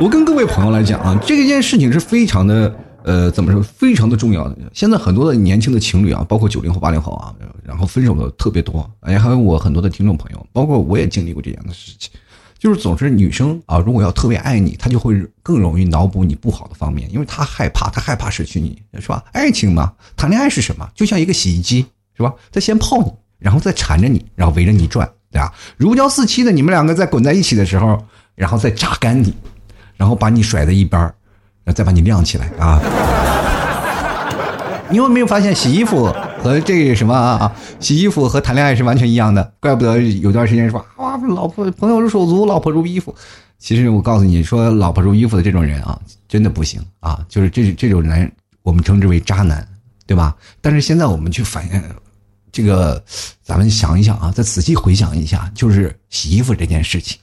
[0.00, 2.74] 我跟各位朋友来讲啊，这件事情是非常的。
[3.04, 3.62] 呃，怎么说？
[3.62, 4.56] 非常的重要的。
[4.72, 8.90] 现在很多的年轻的情侣啊，包括九零后、八零后啊，然后分手的特别多。
[9.00, 12.10] 哎，还有我很多的听众朋友，包括我也经历过这样的事情。
[12.58, 19.22] 就是总是女生啊，如果要特别爱你，她就会更容易脑补你不好的方面，因为她害怕，她害怕失去你，是吧？
[19.32, 20.88] 爱情嘛，谈恋爱是什么？
[20.94, 21.84] 就像一个洗衣机，
[22.16, 22.32] 是吧？
[22.50, 25.52] 它先泡你，然后再缠着你，然后围着你转，对吧？
[25.76, 28.02] 如胶似漆的，你们两个在滚在一起的时候，
[28.34, 29.34] 然后再榨干你，
[29.98, 31.14] 然后把你甩在一边儿。
[31.64, 32.80] 那再把你晾起来啊！
[34.90, 37.50] 你有没有发现洗衣服和这个什么啊？
[37.80, 43.14] 洗衣服和谈恋爱是完全一样的，怪不得有段时间说啊，老婆朋友如手足，老婆如衣服。
[43.58, 45.98] 其实我告诉你说，老婆如衣服的这种人啊，
[46.28, 47.24] 真的不行啊！
[47.30, 48.30] 就是这这种人，
[48.62, 49.66] 我们称之为渣男，
[50.06, 50.36] 对吧？
[50.60, 51.82] 但是现在我们去反映
[52.52, 53.02] 这个，
[53.42, 57.18] 咱们想一想啊，再仔细回想一下，就是洗衣服这件事情，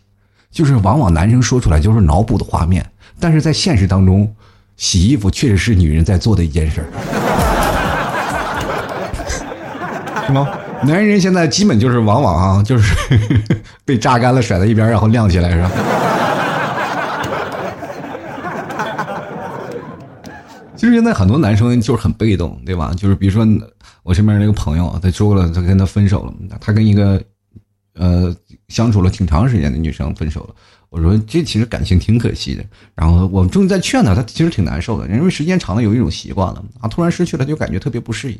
[0.50, 2.84] 就是往往男生说出来就是脑补的画面。
[3.22, 4.36] 但是在现实当中，
[4.76, 6.88] 洗衣服确实是女人在做的一件事儿，
[10.26, 10.50] 是吗？
[10.84, 12.96] 男人现在基本就是往往啊，就是
[13.86, 15.72] 被榨干了，甩在一边，然后晾起来，是吧？
[20.76, 22.92] 其实现在很多男生就是很被动，对吧？
[22.98, 23.48] 就是比如说
[24.02, 27.22] 我身边那个朋友，他说了，他跟他分手了，他跟一个
[27.94, 28.36] 呃
[28.68, 30.56] 相处了挺长时间的女生分手了。
[30.92, 32.62] 我说这其实感情挺可惜的，
[32.94, 38.38] 然后我们终于在劝他，他其实挺难受的，因为时间长了有一种习惯了啊，突然失去了就感觉特别不适应，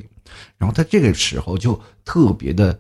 [0.58, 2.78] 然后他这个时候就特别的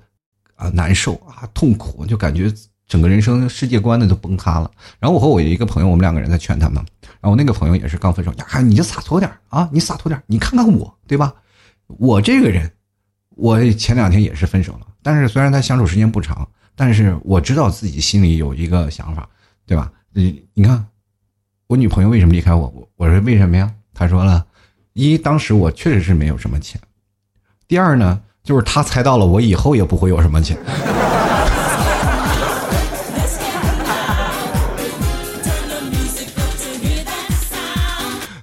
[0.55, 2.53] 啊难受啊痛苦，就感觉
[2.85, 4.69] 整个人生世界观呢都崩塌了。
[4.99, 6.83] 然后我和我一个朋友，我们两个人在劝他们，
[7.21, 11.33] 然后那个朋友也是刚分手，呀你就洒脱点啊，你洒脱点，你看看我对吧？
[11.87, 12.69] 我这个人，
[13.37, 19.29] 我前两天也是分手了，但是虽然他相处时间不长，但是我知道自己心里有一个想法。
[19.71, 19.89] 对吧？
[20.11, 20.85] 你你看，
[21.67, 22.67] 我女朋友为什么离开我？
[22.75, 23.71] 我我说为什么呀？
[23.93, 24.45] 他说了，
[24.91, 26.77] 一当时我确实是没有什么钱，
[27.69, 30.57] 第二呢，就是他猜到了我以后也不会有什么钱。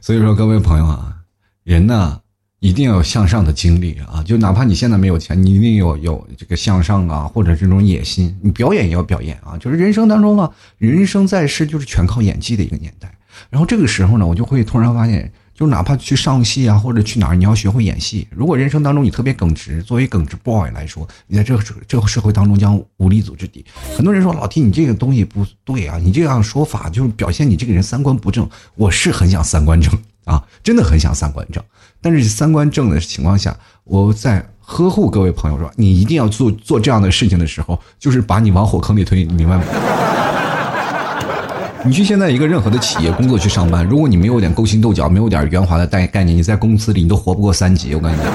[0.00, 1.14] 所以说，各位朋友啊，
[1.62, 2.22] 人呢。
[2.60, 4.20] 一定要有向上的经历啊！
[4.24, 8.36] 就哪怕你现在没有钱，你一定有有这个向上啊，或者这种野心。
[8.42, 9.56] 你表演也要表演啊！
[9.58, 13.12] 就是人生当中呢，人生在世就是全靠演技的一个年代。
[13.48, 18.26] 然后这个时候呢，我就会突然发现，就哪怕去上戏啊，或者去哪儿，你要学会演戏。
[18.28, 23.64] 如果人生当中你特别耿直，作为耿直 boy 来说，你在这个这个社会当中将无立足之地。
[23.96, 28.50] 很多人说老 T 你这个东西不对啊，你这样说法就是表现你这个人三观不正。
[28.74, 31.62] 我是很想三观正啊，真的很想三观正。
[32.00, 39.64] 但是三观正的情况下，我在呵护各位朋友说，你一定要做做这样的事情的时候，就是把你往火坑里推，你明白吗？
[41.84, 47.94] 你去现在一个任何的企业工作去上班，如果你没有点勾心斗角，没有点圆滑的概概念，你在公司里你都活不过三级。
[47.94, 48.26] 我跟你讲，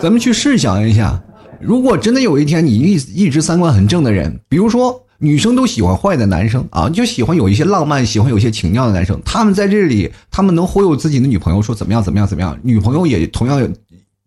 [0.00, 1.20] 咱们去试想一下，
[1.60, 5.00] 如果真的有一天你一一直三观很正的人，比如说。
[5.18, 9.20] 女生都喜欢坏的男生啊，就喜欢有一些浪漫、喜欢有一些情调的男生。
[9.24, 12.58] 他们在这里，他们能忽悠自己的女朋友说怎么样、怎么样、怎么样。
[12.62, 13.72] 女朋友也同样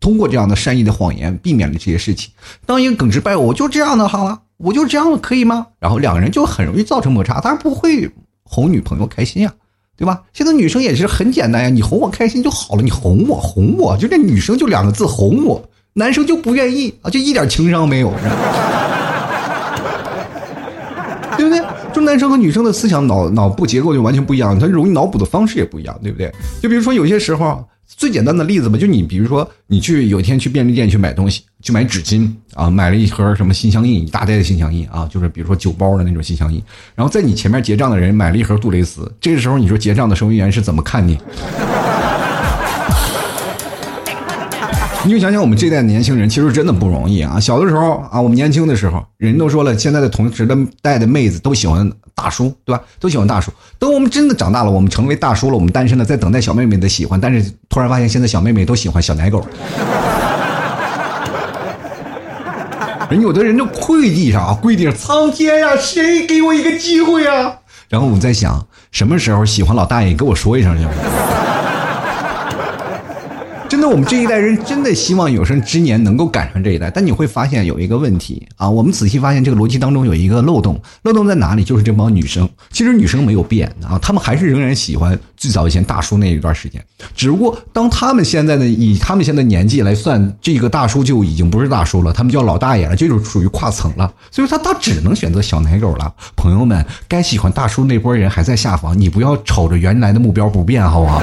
[0.00, 2.30] 通过这样的善意的谎言避免了这些事情。
[2.66, 5.66] 当一个耿直败我就这样的好了，我就这样的可以吗？
[5.78, 8.10] 然后两个人就很容易造成摩擦，当然不会
[8.42, 9.52] 哄女朋友开心呀，
[9.96, 10.22] 对吧？
[10.32, 18.10] 现在女生也是很简单呀，你哄我开心就好了，你哄我哄我，就这女生就两个字哄我，男生就不愿意啊，就一点情商没有。
[21.40, 21.64] 对不对？
[21.94, 26.32] 就男生和女生的思想脑脑部结构就完全不一样，他容易脑补的方式也不一样，对不对？
[26.62, 27.64] 就比如说有些时候。
[27.96, 36.62] 最简单的例子吧，就你比如说，你去有一天去便利店去买东西，去买纸巾啊，买了一盒什么心相印，一大袋的心相印啊，就是比如说酒包的那种心相印。
[36.94, 41.18] 然后在你前面结账的人买了一盒杜蕾斯，这个时候你说结账的收银员是怎么看你？
[45.04, 47.40] 你就想想我们这代年轻人，其实真的不容易啊。
[47.40, 52.82] 小的时候啊，我们年轻的时候，人都说了，现在的同时的代的妹子都喜欢大叔，对吧？
[53.00, 53.50] 都喜欢大叔。
[53.78, 59.42] 等我们真的长大了，我们成为大叔了，我们单身了，在等待小妹妹的喜欢，但是突然发现现在小妹妹都喜欢小奶狗。
[63.08, 67.56] 人有的人就跪地上啊，跪地上，苍天呀，谁给我一个机会啊？
[67.88, 71.29] 然后我在想，什么时候喜欢老大爷，跟我说一声行不行？
[73.90, 78.70] 我们这一代人真的希望有生之年能够赶上这一代，但你会发现有一个问题啊！
[78.70, 81.64] 我们仔细发现这个逻辑当中有一个漏洞，漏洞在哪里？
[81.64, 86.80] 就是这帮女生，其实女生没有变啊，她们还是仍然喜欢最早以前大叔那一段时间，
[87.16, 96.14] 只不过当她们现在的以她们现在年纪来算，这个大叔就已经不是大叔了，他们叫老大爷了，这就属于跨层了，所以说他他只能选择小奶狗了。
[96.36, 101.20] 朋友们，该喜欢大叔那波人还在下方，你不要瞅着原来的目标不变，好不好？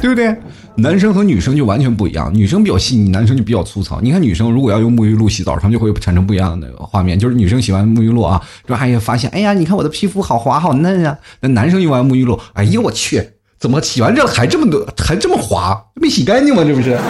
[0.00, 0.34] 对不对？
[0.76, 4.00] 男生和女生就完全不一样，女生比较细腻，男生就比较粗糙。
[4.00, 11.18] 你看女生如果要用沐浴露洗澡，他们就会产生不一样的画面，就是女生洗完沐浴露啊，就还发现，哎呀，你看我的皮肤好滑好嫩啊。
[11.40, 13.20] 那男生用完沐浴露，哎呀，我去，
[13.58, 15.76] 怎么洗完这还这么多，还这么滑？
[15.94, 16.62] 没洗干净吗？
[16.62, 16.96] 这不是？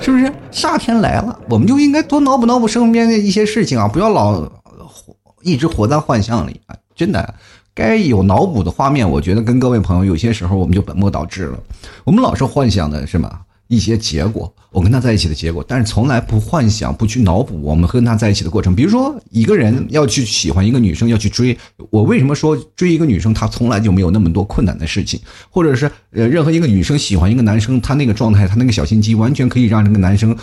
[0.00, 0.32] 是不是？
[0.50, 7.34] 夏天来了，我们就应该多脑补脑补身边的一些事情啊，不要老活一直活在幻象里啊，真的。
[7.74, 11.58] 该有脑补的画面，我觉得跟各位朋友有些时候我们就本末倒置了。
[12.04, 13.30] 我们老是幻想的是么
[13.68, 18.74] 一些结果，我跟他在一起的结果，但是从来不幻想、不去脑补我们和他在一起的过程。
[18.76, 21.56] 比如说，一个人要去喜欢一个女生，要去追，
[21.88, 25.18] 我为什么说追一个女生，她从来就没有那么多困难的事情？
[25.48, 30.36] 或者是呃，任何一个女生喜欢一个男生，她那个状态，她那个小心机，完全可以让这个男生。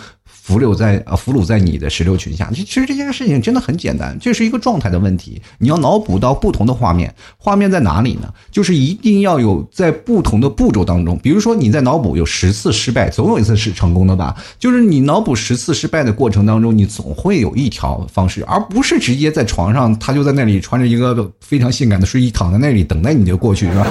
[0.50, 2.50] 俘虏在啊，俘虏在你的石榴裙下。
[2.52, 5.40] 其实这件事情真的很简单，这是一个状态的问题。
[5.58, 8.28] 你要脑补到不同的画面，画面在哪里呢？
[8.50, 11.16] 就是一定要有在不同的步骤当中。
[11.22, 14.34] 比如说你在脑补有十次失败，总有一次是成功的吧？
[14.58, 23.86] 就是你脑补十次失败的过程当中，你总会有一条方式，而不是直接在床上，他就在那里穿着一个非常性感的睡衣躺在那里等待你就过去，是吧？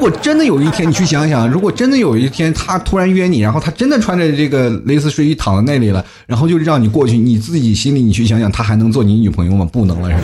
[0.00, 9.68] 如果真的有一天，你去想想，如果真的有一天他突然约你，然后他真的穿着这个蕾丝睡衣躺在那里了，然后就让你过去，你自己心里你去想想，他还能做你女朋友吗？
[9.70, 10.22] 不能了，是吧？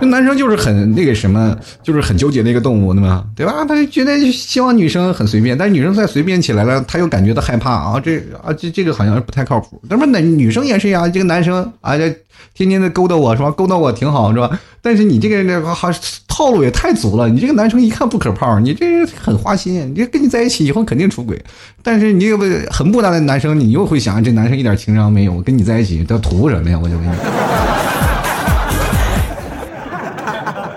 [0.00, 3.24] 这男生就是很那个什么，就是很纠结的一个动物，对吗？
[3.36, 3.64] 对吧？
[3.68, 8.00] 他就觉得希望女生很随便，但是女生再随便起来了，他又感觉到害怕啊！
[8.00, 9.80] 这啊，这这个好像不太靠谱。
[9.88, 12.08] 那么男女生也是呀，这个男生啊，这
[12.54, 13.50] 天天的勾搭我是吧？
[13.50, 14.58] 勾搭我挺好是吧？
[14.82, 15.90] 但是你这个那个好
[16.26, 21.38] 套路也太足了，你这个男生一看不可泡，你这很花心，你这跟你在一起以后肯定出轨。
[21.82, 26.78] 但是你这个很不搭的男生，你又会想，这男生一点情商没有，跟你在一起他图什么呀？
[26.82, 27.12] 我就问你。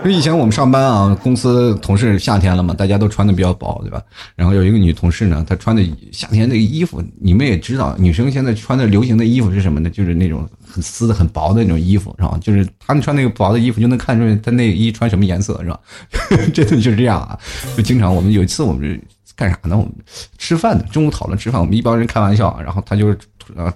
[0.03, 4.01] 就以前我们上班啊，公司同事夏天了嘛，大家都穿的比较薄，对吧？
[4.35, 9.89] 然后有一个女同事呢，她穿的夏天那个衣服，你们也知道，女生现在穿的流行的衣服是什么呢？
[9.89, 12.37] 就是那种很丝的、很薄的那种衣服，是吧？
[12.41, 15.79] 就是她们穿那个薄的衣服，就能看出来她内衣穿什么颜色，是吧？
[16.53, 17.39] 真的就是这样啊！
[17.77, 19.01] 就经常我们有一次我们
[19.37, 19.77] 干啥呢？
[19.77, 19.91] 我们
[20.37, 23.17] 吃饭的，中午讨论吃饭，我们一帮人开玩笑，然后他就是，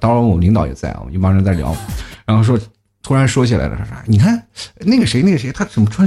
[0.01, 1.73] 当然我们领导也在啊，我们一帮人在聊，
[2.25, 2.59] 然后说。
[3.07, 4.03] 突然说起来了，说啥？
[4.05, 4.43] 你看
[4.79, 6.05] 那个谁，那个谁，他怎么穿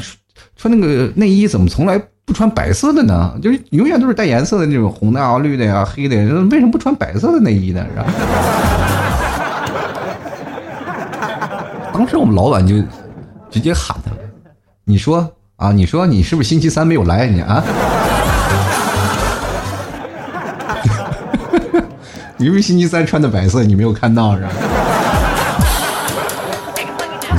[0.55, 3.35] 穿那个内衣，怎么从来不穿白色的呢？
[3.43, 6.15] 就是永远都是带颜色的那种红的啊、绿的呀、黑的，
[6.51, 7.83] 为什么不穿白色的内衣呢？
[7.89, 8.05] 是吧？
[11.95, 12.75] 当时我们老板就
[13.51, 14.11] 直接喊他
[14.85, 15.27] ：“你说
[15.57, 17.65] 啊，你说你是不是星期三没有来你啊？
[22.37, 24.51] 你是不是星期三穿的白色，你没有看到是吧？”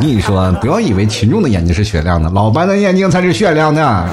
[0.02, 4.10] 我跟你说，不要以为群众的眼睛是雪亮的，老板的眼睛才是雪亮的啊！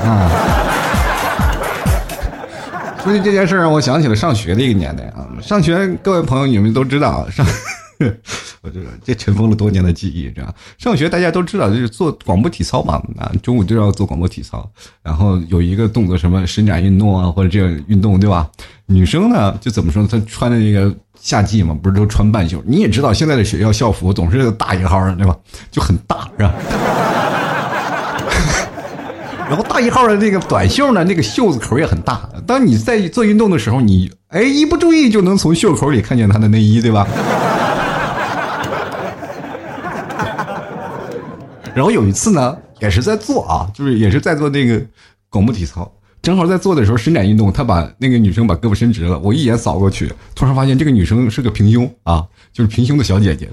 [3.03, 5.25] 说起这件事，让我想起了上学的一个年代啊。
[5.41, 7.47] 上学，各位朋友，你们都知道，上
[8.71, 14.69] 这个这尘封了多年的记忆，这样上学大家都知道，就是做广播体操嘛啊，中午就要做广播体操，
[15.03, 18.49] 然后有一个动作什么伸展运动啊，或者这样运动，对吧？
[18.87, 20.07] 女生呢，就怎么说？
[20.07, 20.95] 她穿的那个。
[21.21, 22.63] 夏季嘛，不是都穿半袖？
[22.65, 25.37] 你也知道，现在的学校校服总是大一号的，对吧？
[25.69, 26.55] 就很大，是吧？
[29.51, 32.21] 然后大一号的那个短袖呢，那个袖子口也很大。
[32.47, 37.05] 当你在做运动的时候，你哎一不注意就能从袖口里看见他的内衣，对吧？
[41.79, 44.83] 然后有一次呢，也是在做啊，就是也是在做那个
[45.29, 45.89] 广播体操，
[46.21, 53.49] 正好在做的时候伸展运动，他把那个女生把胳膊伸直了，我一眼扫过去，突然发现这个女生是个平胸啊，就是平胸的小姐姐，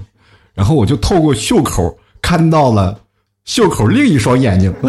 [0.54, 2.98] 然后我就透过袖口看到了。
[3.44, 4.88] 袖口另一双眼睛， 我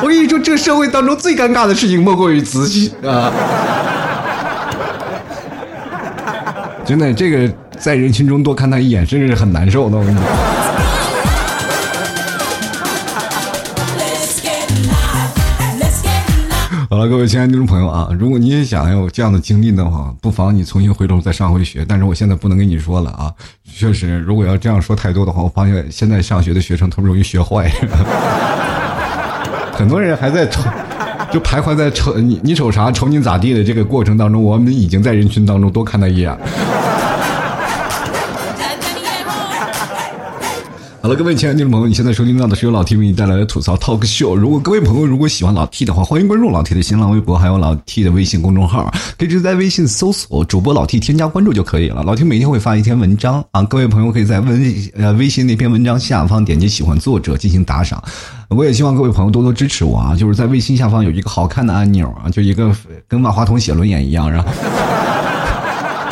[0.00, 3.30] 跟你说，这社会当中最尴尬的事情莫过于此啊！
[6.86, 9.96] 真的，这个在人群中多看他一眼，真是很难受的。
[9.96, 10.26] 我跟你讲。
[16.88, 21.84] 好了，各位亲爱的听众朋友啊，如果你也想有这样的经历的话，不妨你重新回头再上回学。
[21.86, 23.30] 但是我现在不能跟你说了啊，
[23.64, 27.70] 确实，如果要这样说太多的话，我发现现在上学的学生特别容易学坏，
[29.74, 30.62] 很多人还在瞅，
[31.32, 36.38] 就徘徊在瞅你你瞅啥瞅你咋地的这个过程当中，我们已经在人群当中多看他一眼。
[41.06, 44.34] 好了，各位亲爱的听众朋友，你现在收听到的是由老 T 为你带来的吐槽 Talk Show。
[44.34, 52.02] 如果各位朋友如果喜欢老 T 的话，欢迎关注老 T 的新浪微博，还有老 T 的微信公众号，可以直接在微信搜索主播老 T 添加关注就可以了。
[52.02, 58.02] 老 T 每天会发一篇文章啊，各位朋友可以在微呃微信那篇文章下方点击喜欢作者进行打赏。
[58.48, 62.74] 我也希望各位朋友多多支持我啊，就是在微信下方有一个好看的按钮啊，就一个
[63.06, 64.48] 跟万花筒写轮眼一样，然后。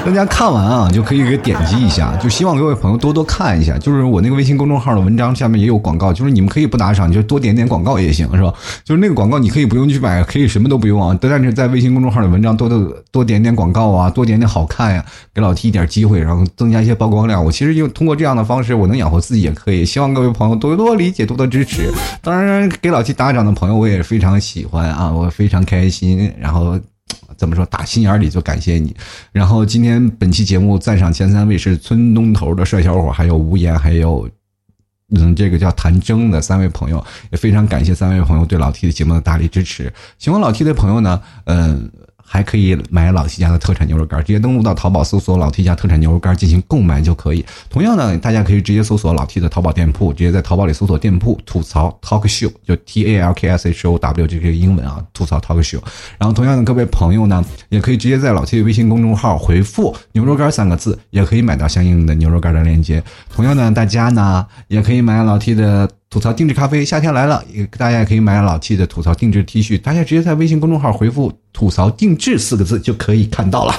[0.05, 3.79] 大家看完啊，就可以给点击一下，就希望各位朋友多多看一下。
[3.79, 8.53] 就是我那个微信公众号的文章下面也有广告，就是你们可以不打赏，就多点点广告也行，是吧？
[8.85, 11.17] 就是那个广告你可以不用去买，可以什么都不用啊。
[11.21, 12.79] 但是在微信公众号的文章多多
[13.11, 17.43] 多点点广告啊，多点点好看呀，给老 T 一点机会，然后增加一些曝光量。
[17.43, 19.87] 我其实用通过这样的方式，我能养活自己也可以。
[19.87, 21.91] 希望各位朋友多多理解，多多支持。
[22.23, 26.31] 当然，给老 T 打赏的朋友我也非常喜欢啊，我非常开心。
[26.39, 26.79] 然后。
[27.37, 27.65] 怎么说？
[27.67, 28.95] 打心眼里就感谢你。
[29.33, 34.29] 然后今天本期节目赞赏前三位是村东头的帅小伙，还有无言，还有
[35.11, 39.93] 嗯，这个叫谭征的三位朋友，也非常感谢三位朋友对老 T 的节目的大力支持。
[40.19, 41.91] 喜欢老 T 的朋友呢，嗯。
[42.27, 47.45] 还可以买老 T 家的特产牛肉干，直接登录到淘宝搜索“老 T 家特产牛肉干”进行购买就可以。
[47.71, 55.81] 同样呢，大家可以直接搜索老 T 的淘宝店铺，直接在淘宝里搜索店铺“吐槽 Talk Show”，就 T A L K S H O W 这个英文啊，吐槽 Talk Show。
[56.19, 63.03] 然后同样的，各位朋友呢，也可以直接在老 T 的微信公众号回复“牛肉干”三个字，也可以买到相应的牛肉干的链接。
[63.33, 65.89] 同样呢，大家呢也可以买老 T 的。
[66.15, 73.75] 吐槽定制咖啡，夏天来了，也大家也可以买老 T 的吐槽定制 T 恤，大家直接在微信公众号回复“吐槽定制”四个字就可以看到了。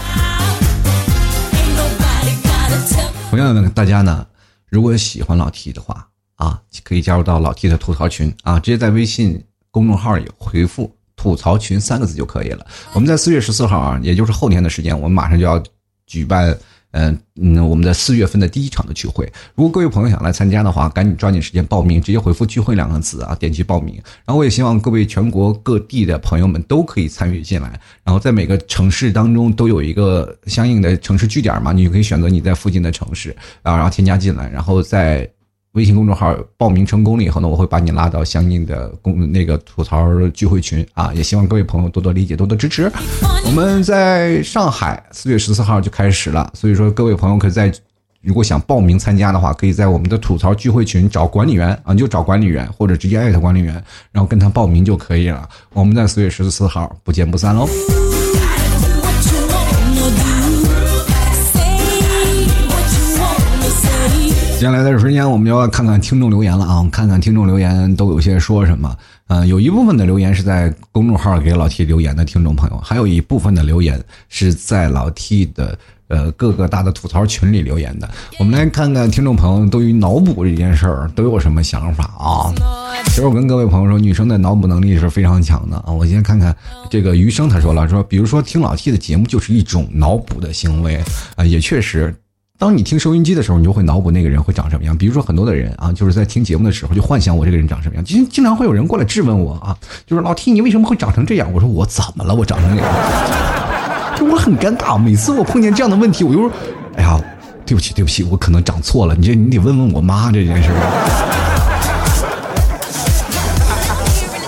[3.29, 4.27] 同样的，大家呢，
[4.67, 6.05] 如果喜欢老 T 的话
[6.35, 12.67] 啊，可以加入到老 T 的吐槽群啊，直接在微信公众号里回复“吐槽群”三个字就可以了。
[12.91, 15.63] 我们在四月十四号啊，也就是后天的时间，我们马上就要
[16.05, 16.53] 举办。
[16.95, 23.95] 嗯嗯，我们的四月份的第一场的聚会，如果各位朋友想来参加的话，赶紧抓紧时间报名，直接回复“聚会”两个字啊，点击报名。
[24.25, 35.29] 然后我也希望各位全国各地的朋友们都可以参与进来，然后在每个城市当中都有一个相应的城市据点嘛，你就可以选择你在附近的城市啊，然后添加进来，然后再。
[35.75, 42.89] 微信公众号报名成功了以后呢，我会把你拉到相应的公那个吐槽聚会群啊，也希望各位朋友多多理解，多多支持。
[43.45, 47.71] 我们在上海四月十四号就开始了，所以说各位朋友可以在
[48.21, 53.73] 如果想报名参加的话，可以在我们的吐槽聚会群找管理员啊，你就找管理员或者直接艾特管理员，
[54.11, 55.47] 然后跟他报名就可以了。
[55.73, 57.67] 我们在四月十四号不见不散喽。
[64.55, 66.87] 接下来的时间，我们要看看听众留言了啊！
[66.89, 68.97] 看看听众留言都有些说什么。
[69.27, 75.77] 嗯，有一部分的留言是在公众号给老 T 留言的听众朋友，还有一部分的留言是在老 T 的
[76.07, 78.09] 呃各个大的吐槽群里留言的。
[78.39, 82.53] 我们来看看听众朋友对于脑补这件事儿都有什么想法啊？
[83.07, 85.91] 其实我跟各位朋友说，女生的脑补能力是非常强的啊！
[85.91, 86.55] 我先看看
[86.89, 91.03] 这个余生，他说了说，比如说听老 T 的节目就是一种脑补的行为
[91.35, 92.15] 啊，也确实。
[92.57, 94.97] 当你听收音机的时候，你就会脑补那个人会长什么样。
[94.97, 98.03] 比如说，很多的人啊，就是在听节目的时候就幻想我这个人长什么样。
[98.05, 99.77] 经经常会有人过来质问我啊，
[100.07, 101.51] 就是老 T，你为什么会长成这样？
[101.51, 102.33] 我说我怎么了？
[102.33, 102.93] 我长成这样，
[104.17, 104.97] 就我很尴尬。
[104.97, 106.51] 每次我碰见这样的问题，我就说，
[106.95, 107.19] 哎呀，
[107.65, 109.13] 对不起，对不起，我可能长错了。
[109.15, 110.69] 你这你得问问我妈这件事。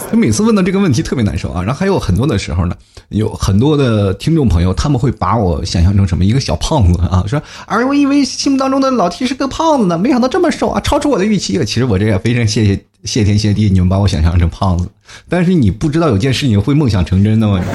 [0.09, 2.75] 他每次问到这个问题特别难受啊，然后还有很多的时候呢，
[3.09, 11.65] 有很多的听众朋友他们会把我想象成什么一个小胖子啊，说，而我以为心目当中的老 T 是个胖子呢，没想到这么瘦啊，超出我的预期了。
[11.65, 14.87] 其实我这个非常谢谢谢天谢地，你们把我想象成胖子，
[15.27, 17.61] 但是你不知道有件事情会梦想成真的吗？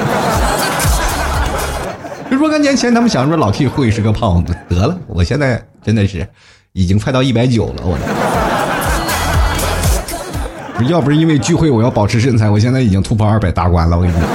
[2.30, 6.26] 若干年前，他们想说老 T 会是个胖子，得了，我现在真的是
[6.72, 7.98] 已经快到一百九了，我。
[10.84, 14.22] 要不是因为聚会，我要保持身材，我现在已经突破二百大关了，我跟你讲。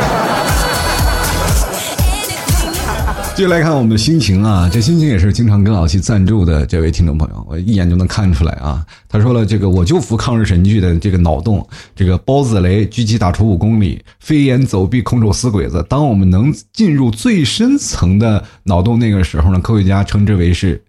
[3.36, 8.84] 继续来看我们的心情啊，这心情也是经常跟老七赞助的这位听众朋友，我一眼就能看出来啊。
[9.08, 11.64] 他说了，这个我就服抗日神剧的这个脑洞，
[11.96, 15.86] 这个包子雷狙击打出五公里，飞檐走壁空手死鬼子。
[15.88, 20.84] 当我们能进入最深层的脑洞那个时候呢，科学家称之为是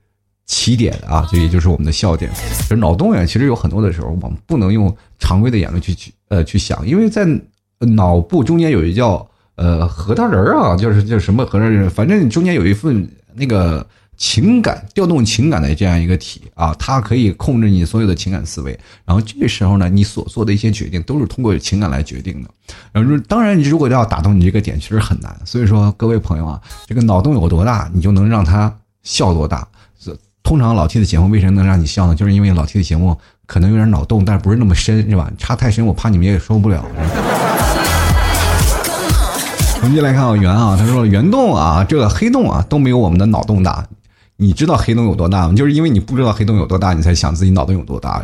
[0.49, 2.29] 起点啊，这也就是我们的笑点。
[2.69, 7.25] 这脑洞呀，其实有很多的时候，我们不能用常规的眼光去去呃去想，因为在
[7.79, 9.25] 脑部中间有一叫。
[9.61, 13.85] 呃，核桃仁儿啊，就是叫什么核桃仁，反正中间有一份那个
[14.17, 18.79] 情感调动情感的这样一个体啊，它可以控制你所有的情感思维。
[19.05, 22.49] 然后这时候呢，你所做的一些决定都是通过情感来决定的。
[22.93, 25.37] 然后当然，你如果要打动你这个点，其实很难。
[25.45, 28.73] 所以说，各位朋友啊，这个脑洞有多大，你就能让他
[29.03, 29.67] 笑多大。
[30.49, 32.15] 通常老 T 的节目为什么能让你笑呢？
[32.15, 35.31] 就是因为老 T 的节目可能有点脑洞，但是不是那么深，是吧？
[35.37, 36.83] 插太深，我怕你们也受不了。
[39.83, 43.85] 我们就来看啊，圆啊，他说圆洞啊，这个黑洞啊都没有我们的脑洞大。
[44.39, 45.55] 你知道黑洞有多大吗？
[45.55, 48.23] 就是因为你不知道黑洞有多大，你才想自己脑洞有多大。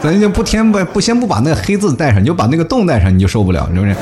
[0.00, 3.96] 咱就不添不不先不把那个黑字带上，你就把那个洞带上，你就受不了，是不是？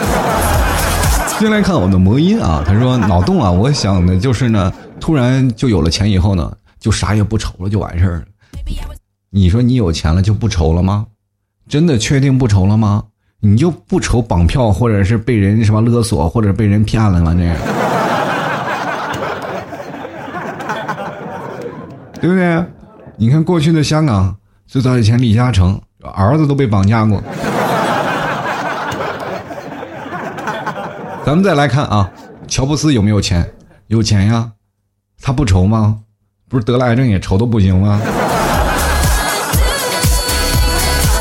[1.43, 8.22] 先来看我们的魔音啊， 他说脑洞啊，我想的就是呢，突然就有了钱以后呢，就啥也不愁了，就完事儿了。
[9.28, 11.05] 你说你有钱了就不愁了吗？
[11.68, 13.03] 真的确定不愁了吗？
[13.40, 17.34] 你就不愁绑票，或者是被人什么勒索，或者被人骗了吗？
[17.36, 17.57] 这样，
[22.22, 22.64] 对不对？
[23.16, 24.32] 你看过去的香港，
[24.68, 25.76] 最早以前李嘉诚
[26.14, 27.20] 儿子都被绑架过。
[31.25, 32.11] 咱们再来看啊，
[32.49, 33.49] 乔布斯有没有钱？
[33.87, 34.51] 有钱呀，
[35.20, 36.01] 他不愁吗？
[36.49, 38.01] 不是得了癌症也愁的不行吗？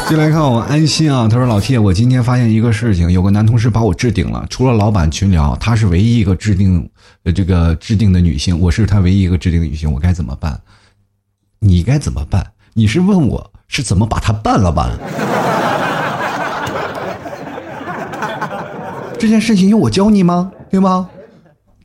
[0.10, 1.28] 进来看我安心啊！
[1.30, 4.46] 他说：“老 T，我今天发现一个事情，有个男同事把我置顶了。
[4.50, 6.90] 除了老板群聊，他是唯一一个置顶，
[7.24, 10.60] 呃，这个置顶的女性，我是他唯一一个置顶的女性，我该怎么办？
[11.60, 12.46] 你该怎么办？
[12.74, 14.90] 你是问我是怎么把他办了吧？
[19.22, 20.52] 这件事情用我教你吗？
[20.72, 21.08] 对吗？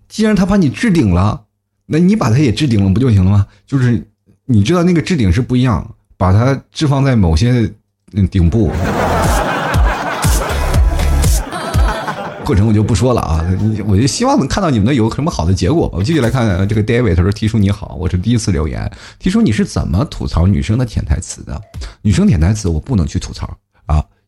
[0.09, 1.43] 既然他把你置顶了，
[1.85, 3.47] 那你把他也置顶了不就行了吗？
[3.67, 4.09] 就是
[4.47, 7.71] 你知道那个置顶是不一样，把它置放在某些。”
[8.17, 8.71] 嗯，顶部。
[12.43, 13.45] 过程我就不说了啊，
[13.87, 15.99] 我就希望能看到你们的有什么好的结果吧。
[15.99, 18.91] 我继续来看这个 David，他说：“提出你好，我是第一次留言。
[19.19, 21.61] 提出你是怎么吐槽女生的潜台词的？
[22.01, 23.59] 女生潜台词我不能去吐槽，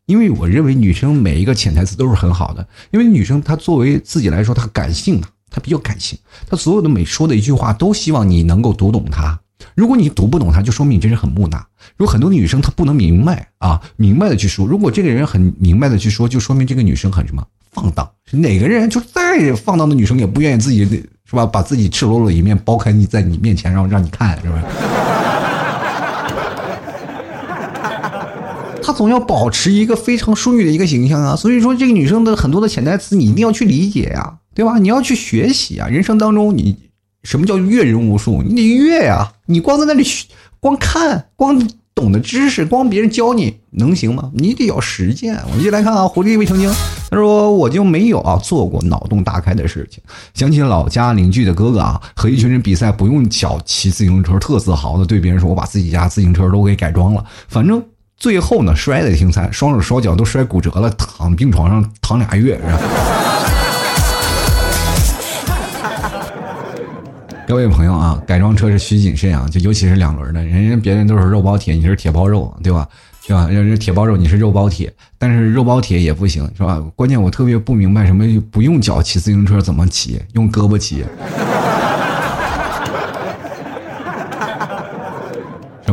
[0.09, 2.67] 因为我认为女生每一个潜台词都是很好的。
[2.89, 6.17] 因为女生她作为自己来说，她感性啊，她比较感性，
[6.49, 9.39] 她所有的每说的一句话都希望你能够读懂她。
[9.75, 11.63] 如果你读不懂她，就说明你真是很木讷。”
[11.99, 14.65] 有很多女生她不能明白啊，明白的去说。
[14.65, 18.09] 如果这个人很明白的去说，就说明这个女生很什么放荡。
[18.31, 20.85] 哪个人就再放荡的女生也不愿意自己
[21.23, 24.55] 是吧，把自己赤裸裸一面剥开你在你面前，然后让你看，是不
[28.89, 31.35] 她总要保持一个非常淑女的一个形象啊。
[31.35, 34.79] 所以说，这个女生的很多的潜台词，你一定要去理解呀，对吧？
[34.79, 35.87] 你要去学习啊。
[35.87, 36.75] 人生当中，你
[37.21, 38.41] 什么叫阅人无数？
[38.41, 39.31] 你得阅呀。
[39.45, 40.03] 你光在那里
[40.59, 41.69] 光看，光。
[41.95, 44.31] 懂的知识，光别人教你能行吗？
[44.33, 45.35] 你得要实践。
[45.47, 46.71] 我们一起来看啊，狐狸未成精，
[47.11, 50.01] 他说我就没有啊做过脑洞大开的事情。
[50.33, 57.83] 想起老家邻居的哥哥啊，和一群人比赛不用脚骑自行车，特自豪的对别人说：“我把自己家自行车都给改装了。”反正
[58.19, 62.59] 最后呢，摔的挺惨，双手双脚都摔骨折了，躺病床上躺俩月。
[67.47, 72.85] 各位朋友啊，改装车是需谨慎啊，就尤其是两轮的，人家别人都是肉包铁，你是铁包肉，对吧？
[73.25, 73.47] 对吧？
[73.47, 76.83] 人家铁包肉，你是肉包铁，但是肉包铁也不行，是吧？
[76.97, 80.21] 关键我特别不明白，什么不用脚骑自行车怎么骑？
[80.33, 81.05] 用胳膊骑？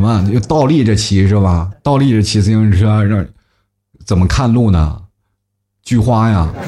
[0.06, 0.30] 么？
[0.32, 1.70] 就倒立着骑是吧？
[1.82, 3.26] 倒立着骑自行车，让
[4.04, 5.02] 怎么看路呢？
[5.82, 6.48] 菊花呀！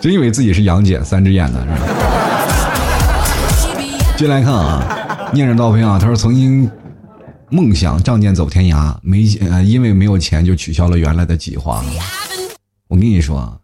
[0.00, 1.78] 真以为自己是杨戬三只眼呢，是吧？
[4.16, 6.70] 进来看啊，念着刀片啊，他说曾经
[7.50, 11.84] 梦想仗剑走天涯，没呃因为没有钱就取消了原来的计划。
[12.88, 13.56] 我跟你说啊，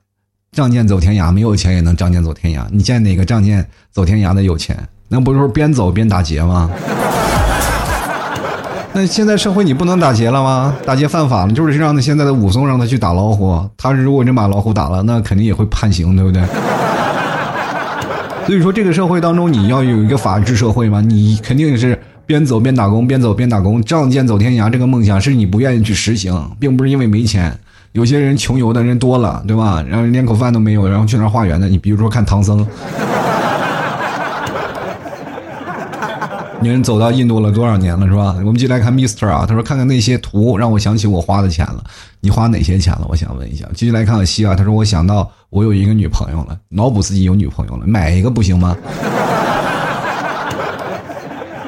[0.53, 2.65] 仗剑走天涯，没有钱也能仗剑走天涯。
[2.71, 4.77] 你见哪个仗剑走天涯的有钱？
[5.09, 6.71] 那不就是边走边打劫吗？
[8.93, 10.75] 那现在社会你不能打劫了吗？
[10.85, 16.43] 打劫犯法了，就是让他现在的武松让他去打老虎，他如果真把老虎打了，那肯定也会判刑，对不对？
[18.47, 24.71] 所以说，这个社会当中你要有一个法治社会嘛，你肯定是边走边打工，边走边打工，仗剑走天涯。
[24.71, 27.55] 这个梦想是你不愿意去实行，并不是因为没钱。
[27.99, 29.85] 有些人穷游的人多了，对吧？
[29.89, 31.69] 然后连口饭都没有，然后去那化缘的。
[31.69, 32.65] 你比如说看唐僧。
[36.61, 38.37] 你们走到印度了多少年了，是吧？
[38.39, 41.83] 我们继续来看 Mister 啊，他说看看那些图，让我想起我花的钱了。
[42.21, 43.05] 你花哪些钱了？
[43.09, 43.67] 我想问一下。
[43.75, 48.77] 继续来看看西啊，他说我想到我有一个女朋友了，脑补自己有女朋友了，买一个不行吗？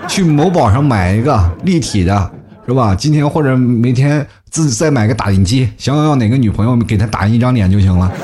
[0.07, 2.31] 去某宝上买一个立体的，
[2.67, 2.95] 是吧？
[2.95, 8.11] 今天或者明天自己再买个打印机，想要哪个女朋友给他打印一张脸就行了。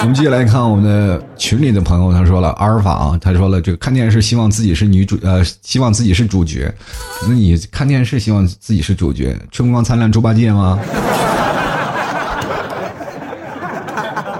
[0.00, 6.74] 我们继续来看我们的群里的朋友，他说了阿尔法啊，他说了这个看电视希望自己是女主，呃，希望自己是主角。
[7.28, 9.38] 那你看电视希望自己是主角？
[9.52, 10.78] 春光灿烂猪八戒吗？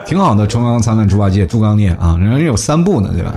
[0.06, 3.34] 挺好的，春光灿烂猪八戒，猪刚鬣啊，人家有三部呢，对吧？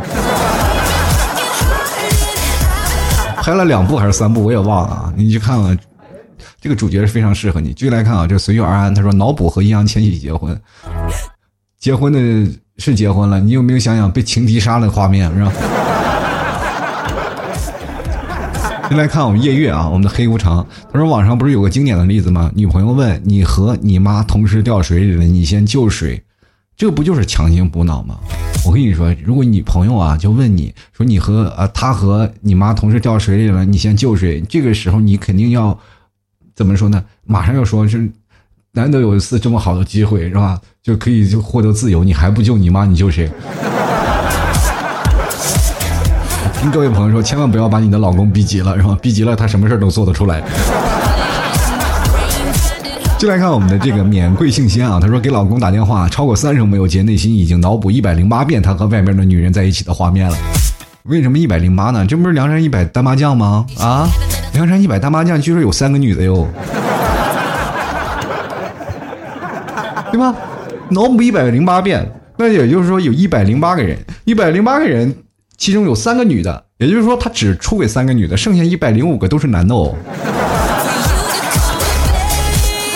[3.43, 5.13] 拍了两部还是三部，我也忘了啊。
[5.17, 5.77] 你去看看，
[6.61, 7.73] 这个主角是非常适合你。
[7.73, 10.57] 继续来看啊，这随遇而安，他说脑补和易烊千玺结婚。
[11.77, 12.19] 结婚的
[12.77, 15.51] 是结婚了，你有没有想想被情敌杀的画面是吧？
[18.87, 22.49] 先来看我们夜月啊，我们的黑无常，他说网上不是有个经典的例子吗？
[22.55, 26.23] 女朋友问你和你妈同时掉水里了，你先救谁？
[26.77, 28.15] 这不就是强行补脑吗？
[28.65, 34.41] 我跟你说，如果你朋友啊就问你说你和啊他和你妈同时掉水里了，你先救谁？
[34.49, 35.77] 这个时候你肯定要
[36.55, 37.03] 怎么说呢？
[37.25, 38.09] 马上要说是。
[38.75, 40.59] 难得有一次这么好的机会，是吧？
[40.81, 43.29] 就可以就获得自由，你还不救你妈，你救谁？
[46.59, 48.97] 跟各位朋友说，千万不要把你的老公逼急了，是吧？
[48.99, 50.41] 逼急了，他什么事都做得出来。
[53.23, 60.35] 就来看我们的这个免贵姓仙啊，他说给老公打电话超过三声没有接，内心已经脑补一百零八遍他和外面的女人在一起的画面了。
[61.03, 62.05] 为什么一百零八呢？
[62.05, 63.65] 这不是梁山一百单麻将吗？
[63.79, 64.09] 啊，
[64.55, 66.45] 梁山一百单麻将据说有三个女的哟。
[70.11, 70.35] 对吧？
[70.89, 72.05] 脑补一百零八遍，
[72.35, 75.15] 那也就是说有一百零八个人，一百零八个人，
[75.55, 79.95] 其中有三个女的，也就是说他只出给三个女的，剩下一百零五个都是男的哦。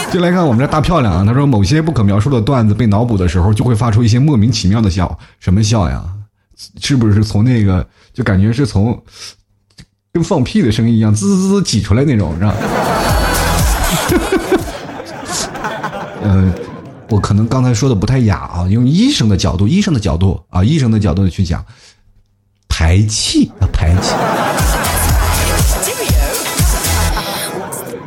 [0.14, 6.04] 就来看我们这大漂亮啊，他说某些不可描述的段子被脑补的时候，就会发出一些莫名其妙的笑，什么笑呀？
[6.80, 9.00] 是不是从那个就感觉是从
[10.12, 12.56] 跟放屁的声音一样，滋滋滋挤出来那种，是吧？
[16.24, 16.54] 嗯。
[17.10, 21.66] 我可能刚才说的不太雅啊，用医生的角度，医生的角度啊，医生的角度去讲
[22.68, 24.12] 排气啊，排气。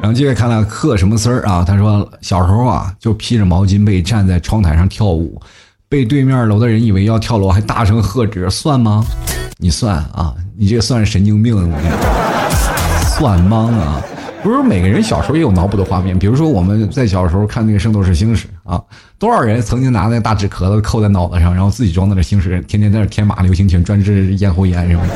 [0.00, 5.40] 然后接着看了贺什么丝儿啊，他说小时候啊就披着毛巾被站在窗台上跳舞，
[5.88, 9.04] 被对面楼的人以为要跳楼，还大声喝止，算吗？
[9.58, 11.98] 你算啊，你这算是神经病，我跟你讲
[13.18, 14.00] 算吗啊？
[14.42, 18.82] 不是每个人小时候也有脑补的画面，比如说我们在小时候看那个《圣斗士星矢》啊，
[19.18, 25.14] 多少人曾经拿那个大纸壳子扣在脑袋上，然后自己装在那星矢，天天在那天马流星拳，专治咽喉炎什么的。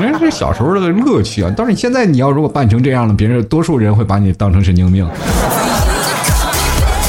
[0.00, 1.52] 人是小时候的乐趣啊。
[1.56, 5.08] 但是你现在你要如果扮成这样了，别人多数人会把你当成神经病。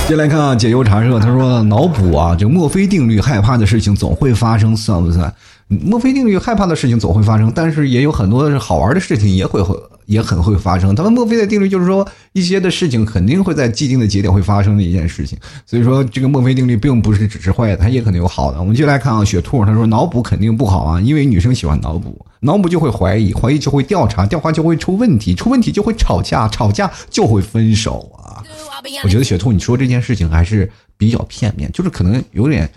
[0.07, 5.33] 接来看啊，解忧茶社，他说脑补啊，就墨菲定律，害怕的事情总会发生，算不算？
[5.67, 9.75] 墨菲定律，害怕的事情总会发生，但是也有很多是好玩的事情也会会
[10.07, 10.95] 也很会发生。
[10.95, 15.37] 他们墨菲的定律就是说，一些的事情肯定会在既定的节点会发生的一件事情。
[15.65, 18.59] 所以说，这个墨菲定律并不是只是坏的，它也可能有好的。
[18.59, 28.41] 我们就来看啊，雪兔他说脑补肯定不好啊，因为女生喜欢脑补，脑补就会怀疑，怀疑就会调查，调查就会出问题，出问题就会吵架，吵架就会分手啊。
[29.03, 32.69] 我觉得雪兔你说这件事情还是比较片面，就是可能有点。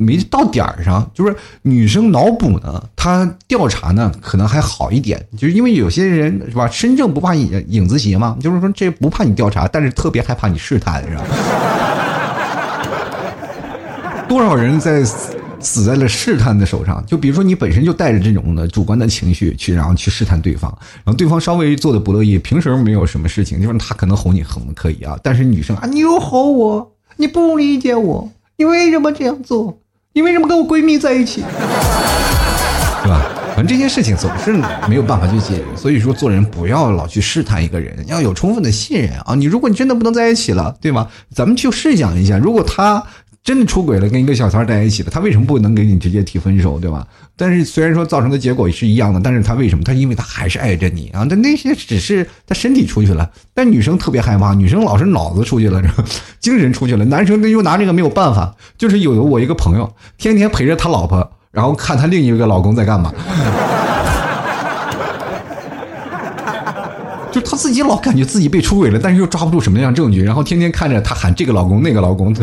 [0.00, 11.22] 没到点儿上，就是女生脑补呢，她调查呢可能还好一点，就是因为有些人是吧，身正不怕影影子斜嘛，就是说这不怕你调查，但是特别害怕你试探，是吧？
[14.26, 17.04] 多少人在死在了试探的手上？
[17.04, 20.70] 就比如说你本身就带着这种的主观的情绪去，然后去试探对方，
[21.04, 29.78] 然后对方稍微做的不乐意，平时没有什么事情，就是他可能哄你哄的可以啊，但是女生啊，你又吼我，你不理解我，你为什么这样做？
[30.12, 31.42] 你为什么跟我闺蜜在一起？
[33.02, 33.22] 对吧？
[33.54, 34.52] 反正这些事情总是
[34.88, 39.36] 没有办法去解决，所以说做人不要老去试探一个人，要有充分的信任啊！
[39.36, 41.06] 你如果你真的不能在一起了，对吗？
[41.32, 43.00] 咱们去试想一下，如果他
[43.42, 47.06] 真的出轨了，跟一个小三在一起了，他为什么不能给你直接提分手，对吧？
[47.36, 49.82] 但是虽然说造成的结果是一样的，但是他为什么？
[49.82, 51.26] 他因为他还是爱着你啊！
[51.28, 55.82] 但那些只是他身体出去了，但女生特别害怕，女生老是脑子出去了，
[56.38, 58.54] 精神出去了，男生又拿这个没有办法。
[58.76, 63.10] 就是有我一个朋友，天天陪着他老婆，然后看他另一个老公在干嘛。
[67.32, 72.34] 就他自己老感觉自己被出轨了，但是又抓不住什么样证据，然后天天看着他喊这个老公那个老公。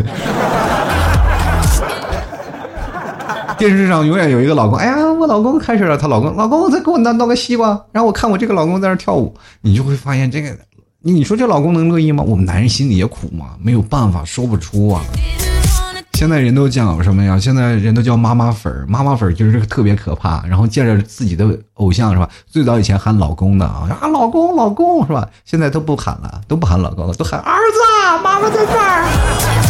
[3.57, 10.55] 电视上永远有一个老公，哎呀，我老公开始了，她老公，老公再给我拿个西瓜，然后我看我这个老公在那跳舞，你就会发现这个，
[11.01, 12.23] 你说这老公能乐意吗？
[12.25, 15.01] 我们男人心里也苦嘛， 没有办法说不出啊。
[16.13, 17.37] 现在人都讲什么呀？
[17.39, 20.43] 现在人都叫妈妈粉妈妈粉就是这个特别可怕。
[20.47, 22.27] 然后见着自己的偶像是吧？
[22.47, 25.27] 最早以前喊老公的啊，啊老公老公是吧？
[25.45, 29.66] 现在都不喊了，都不喊老公了，都喊儿子，妈妈在这儿，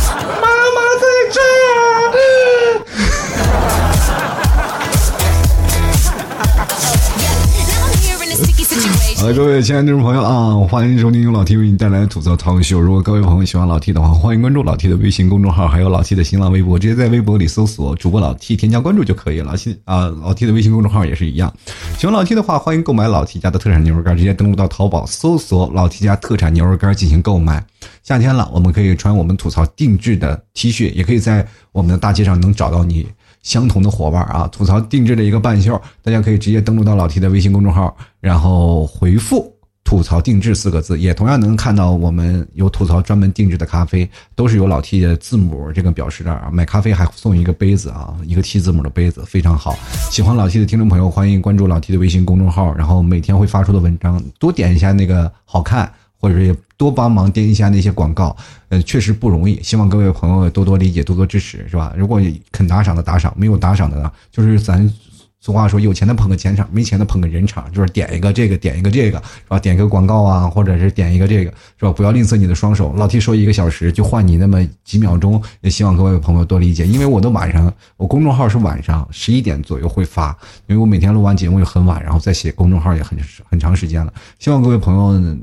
[9.17, 12.79] 好的，各位亲爱的听众朋友啊，欢迎收听由老 T 为你带来的吐槽涛秀。
[12.79, 19.57] 如果各位朋友喜欢老 T 的话，欢迎关注老 T 的微信公众号，还有老 T 的新浪微博，直接在微博里搜索主播老 T，添加关注就可以了。
[19.57, 21.51] 新啊，老 T 的微信公众号也是一样。
[21.97, 27.65] 喜欢老 T 的话，欢迎购买老 T 家的特产牛肉干，直接登录到淘宝搜索老 T 家特产牛肉干进行购买。
[28.03, 33.07] 夏天了，我们可以穿我们吐槽定制的 T 恤，也可以在我们的大街上能找到你。
[33.47, 39.49] 相同的伙伴啊，吐槽定制的一个半袖，大家可以直接登录到老 T 的微信公众号，然后回复
[39.85, 46.49] “吐槽定制”四个字，也同样能看到我们有吐槽专门定制的咖啡，都是有老 T 的字母这个表示的啊。
[46.51, 49.77] 买咖啡还送一个杯子啊，一个 T 字母的杯子，非常好。
[50.11, 55.89] 喜欢老 T 的听众朋友，欢迎关注老 T 的微信公众号，然后每天会发出的文章，多点一下那个好看。
[56.19, 58.35] 或者是多帮忙点一下那些广告，
[58.69, 59.61] 呃，确实不容易。
[59.61, 61.93] 希望各位朋友多多理解，多多支持，是吧？
[61.97, 64.91] 如果肯打赏的打赏，没有打赏的呢，就是咱
[65.39, 69.59] 俗话说，有钱的捧个钱场，没钱的捧个人场，就是点一个这个，点一个这个，是吧？
[69.59, 71.91] 点一个广告啊，或者是点一个这个，是吧？
[71.91, 72.91] 不要吝啬你的双手。
[72.97, 80.35] 老 T 说一个小时就换你那么几秒钟，也希望各位朋友多理解，因为我的晚上，我公众号是晚上十一点左右会发，
[80.67, 83.17] 因为我每天录完节目就很晚，然后再写公众号也很
[83.49, 84.11] 很长时间了。
[84.39, 85.37] 希望各位朋友。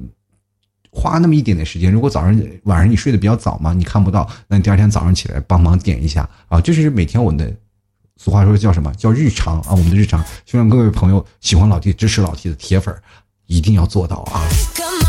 [0.95, 7.53] 花那么一点点时间，如果早上晚上你睡得比较早嘛，你看不到，那你第二天早上起来帮忙点一下啊，这是每天我们的，
[8.17, 12.95] 俗话说叫什么叫日常啊，我们的日常，希望各位朋友喜欢老 T、支持老 T 的铁粉
[13.47, 14.41] 一定要做到啊！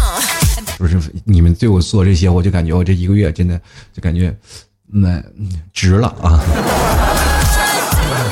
[0.77, 3.61] 不是你们对我做这些，我就感觉我这一个月真的
[3.93, 4.35] 就感觉
[4.87, 5.23] 那
[5.71, 6.43] 值了啊！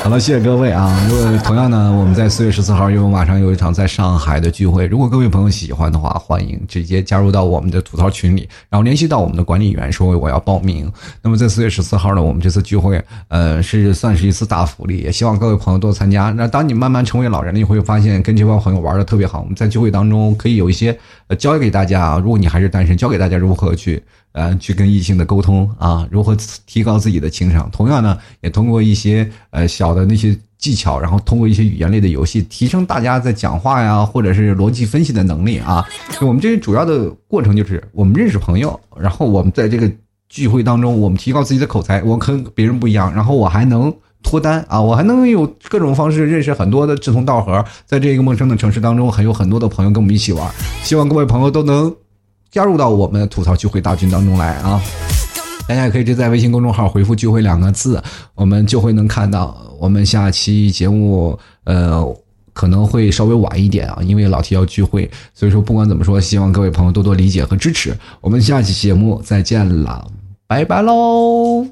[0.03, 0.99] 好了，谢谢各位啊！
[1.09, 4.85] 如果同样呢，我们在四月十四号又马上有一场在上海的聚会。
[4.85, 10.91] 如果各位朋友喜欢的话，欢迎直接加入到我们的吐槽群里，然后联系到我们的管理员说我要报名。
[11.21, 16.31] 那么在四月十四号呢，我们这次聚会，呃，是算是一次大福利，也希望各位朋友多参加。
[16.31, 19.39] 那当你慢慢成为老人了，你会发现跟这帮朋友玩的特别好。
[19.39, 20.93] 我们在聚会当中可以有一些
[21.27, 24.03] 呃教给大家啊，如果你还是单身，教给大家如何去。
[24.33, 27.69] 呃，去跟异性的沟通啊，如何提高自己的情商？
[27.71, 35.85] 同样呢，也通过一些呃小的那些技巧，然后通过一些语言类的游戏，提升大家在讲话呀，或者是逻辑分析的能力啊。
[36.19, 39.91] 我们这主要的过程就是，我们认识朋友，然后我们在这个
[40.29, 50.51] 聚会当中，我们提高自己的口才，我跟别人不一样，然后我还能脱单啊，我还能有各种方式认识很多的志同道合，在这个陌生的城市当中，还有很多的朋友跟我们一起玩。
[50.81, 51.95] 希望各位朋友都能。
[52.53, 54.79] 加入到我们的吐槽聚会大军当中来啊！
[55.67, 58.01] 大家也可以直接在微信公众号回复“聚会”两个字，
[58.35, 61.37] 我们就会能看到我们下期节目。
[61.63, 62.05] 呃，
[62.53, 67.97] 可能会稍微晚一点啊，因为老提要聚会，所以说不管怎么说，希望各位朋友多多理解和支持。
[68.21, 70.05] 我们下期节目再见了，
[70.45, 71.65] 拜拜喽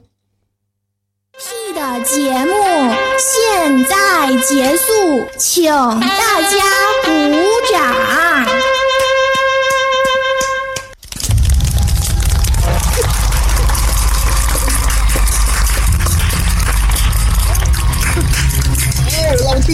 [1.37, 2.53] ！T 的节目
[3.19, 4.81] 现在结束，
[5.37, 6.57] 请大家
[7.05, 7.11] 鼓
[7.71, 8.50] 掌。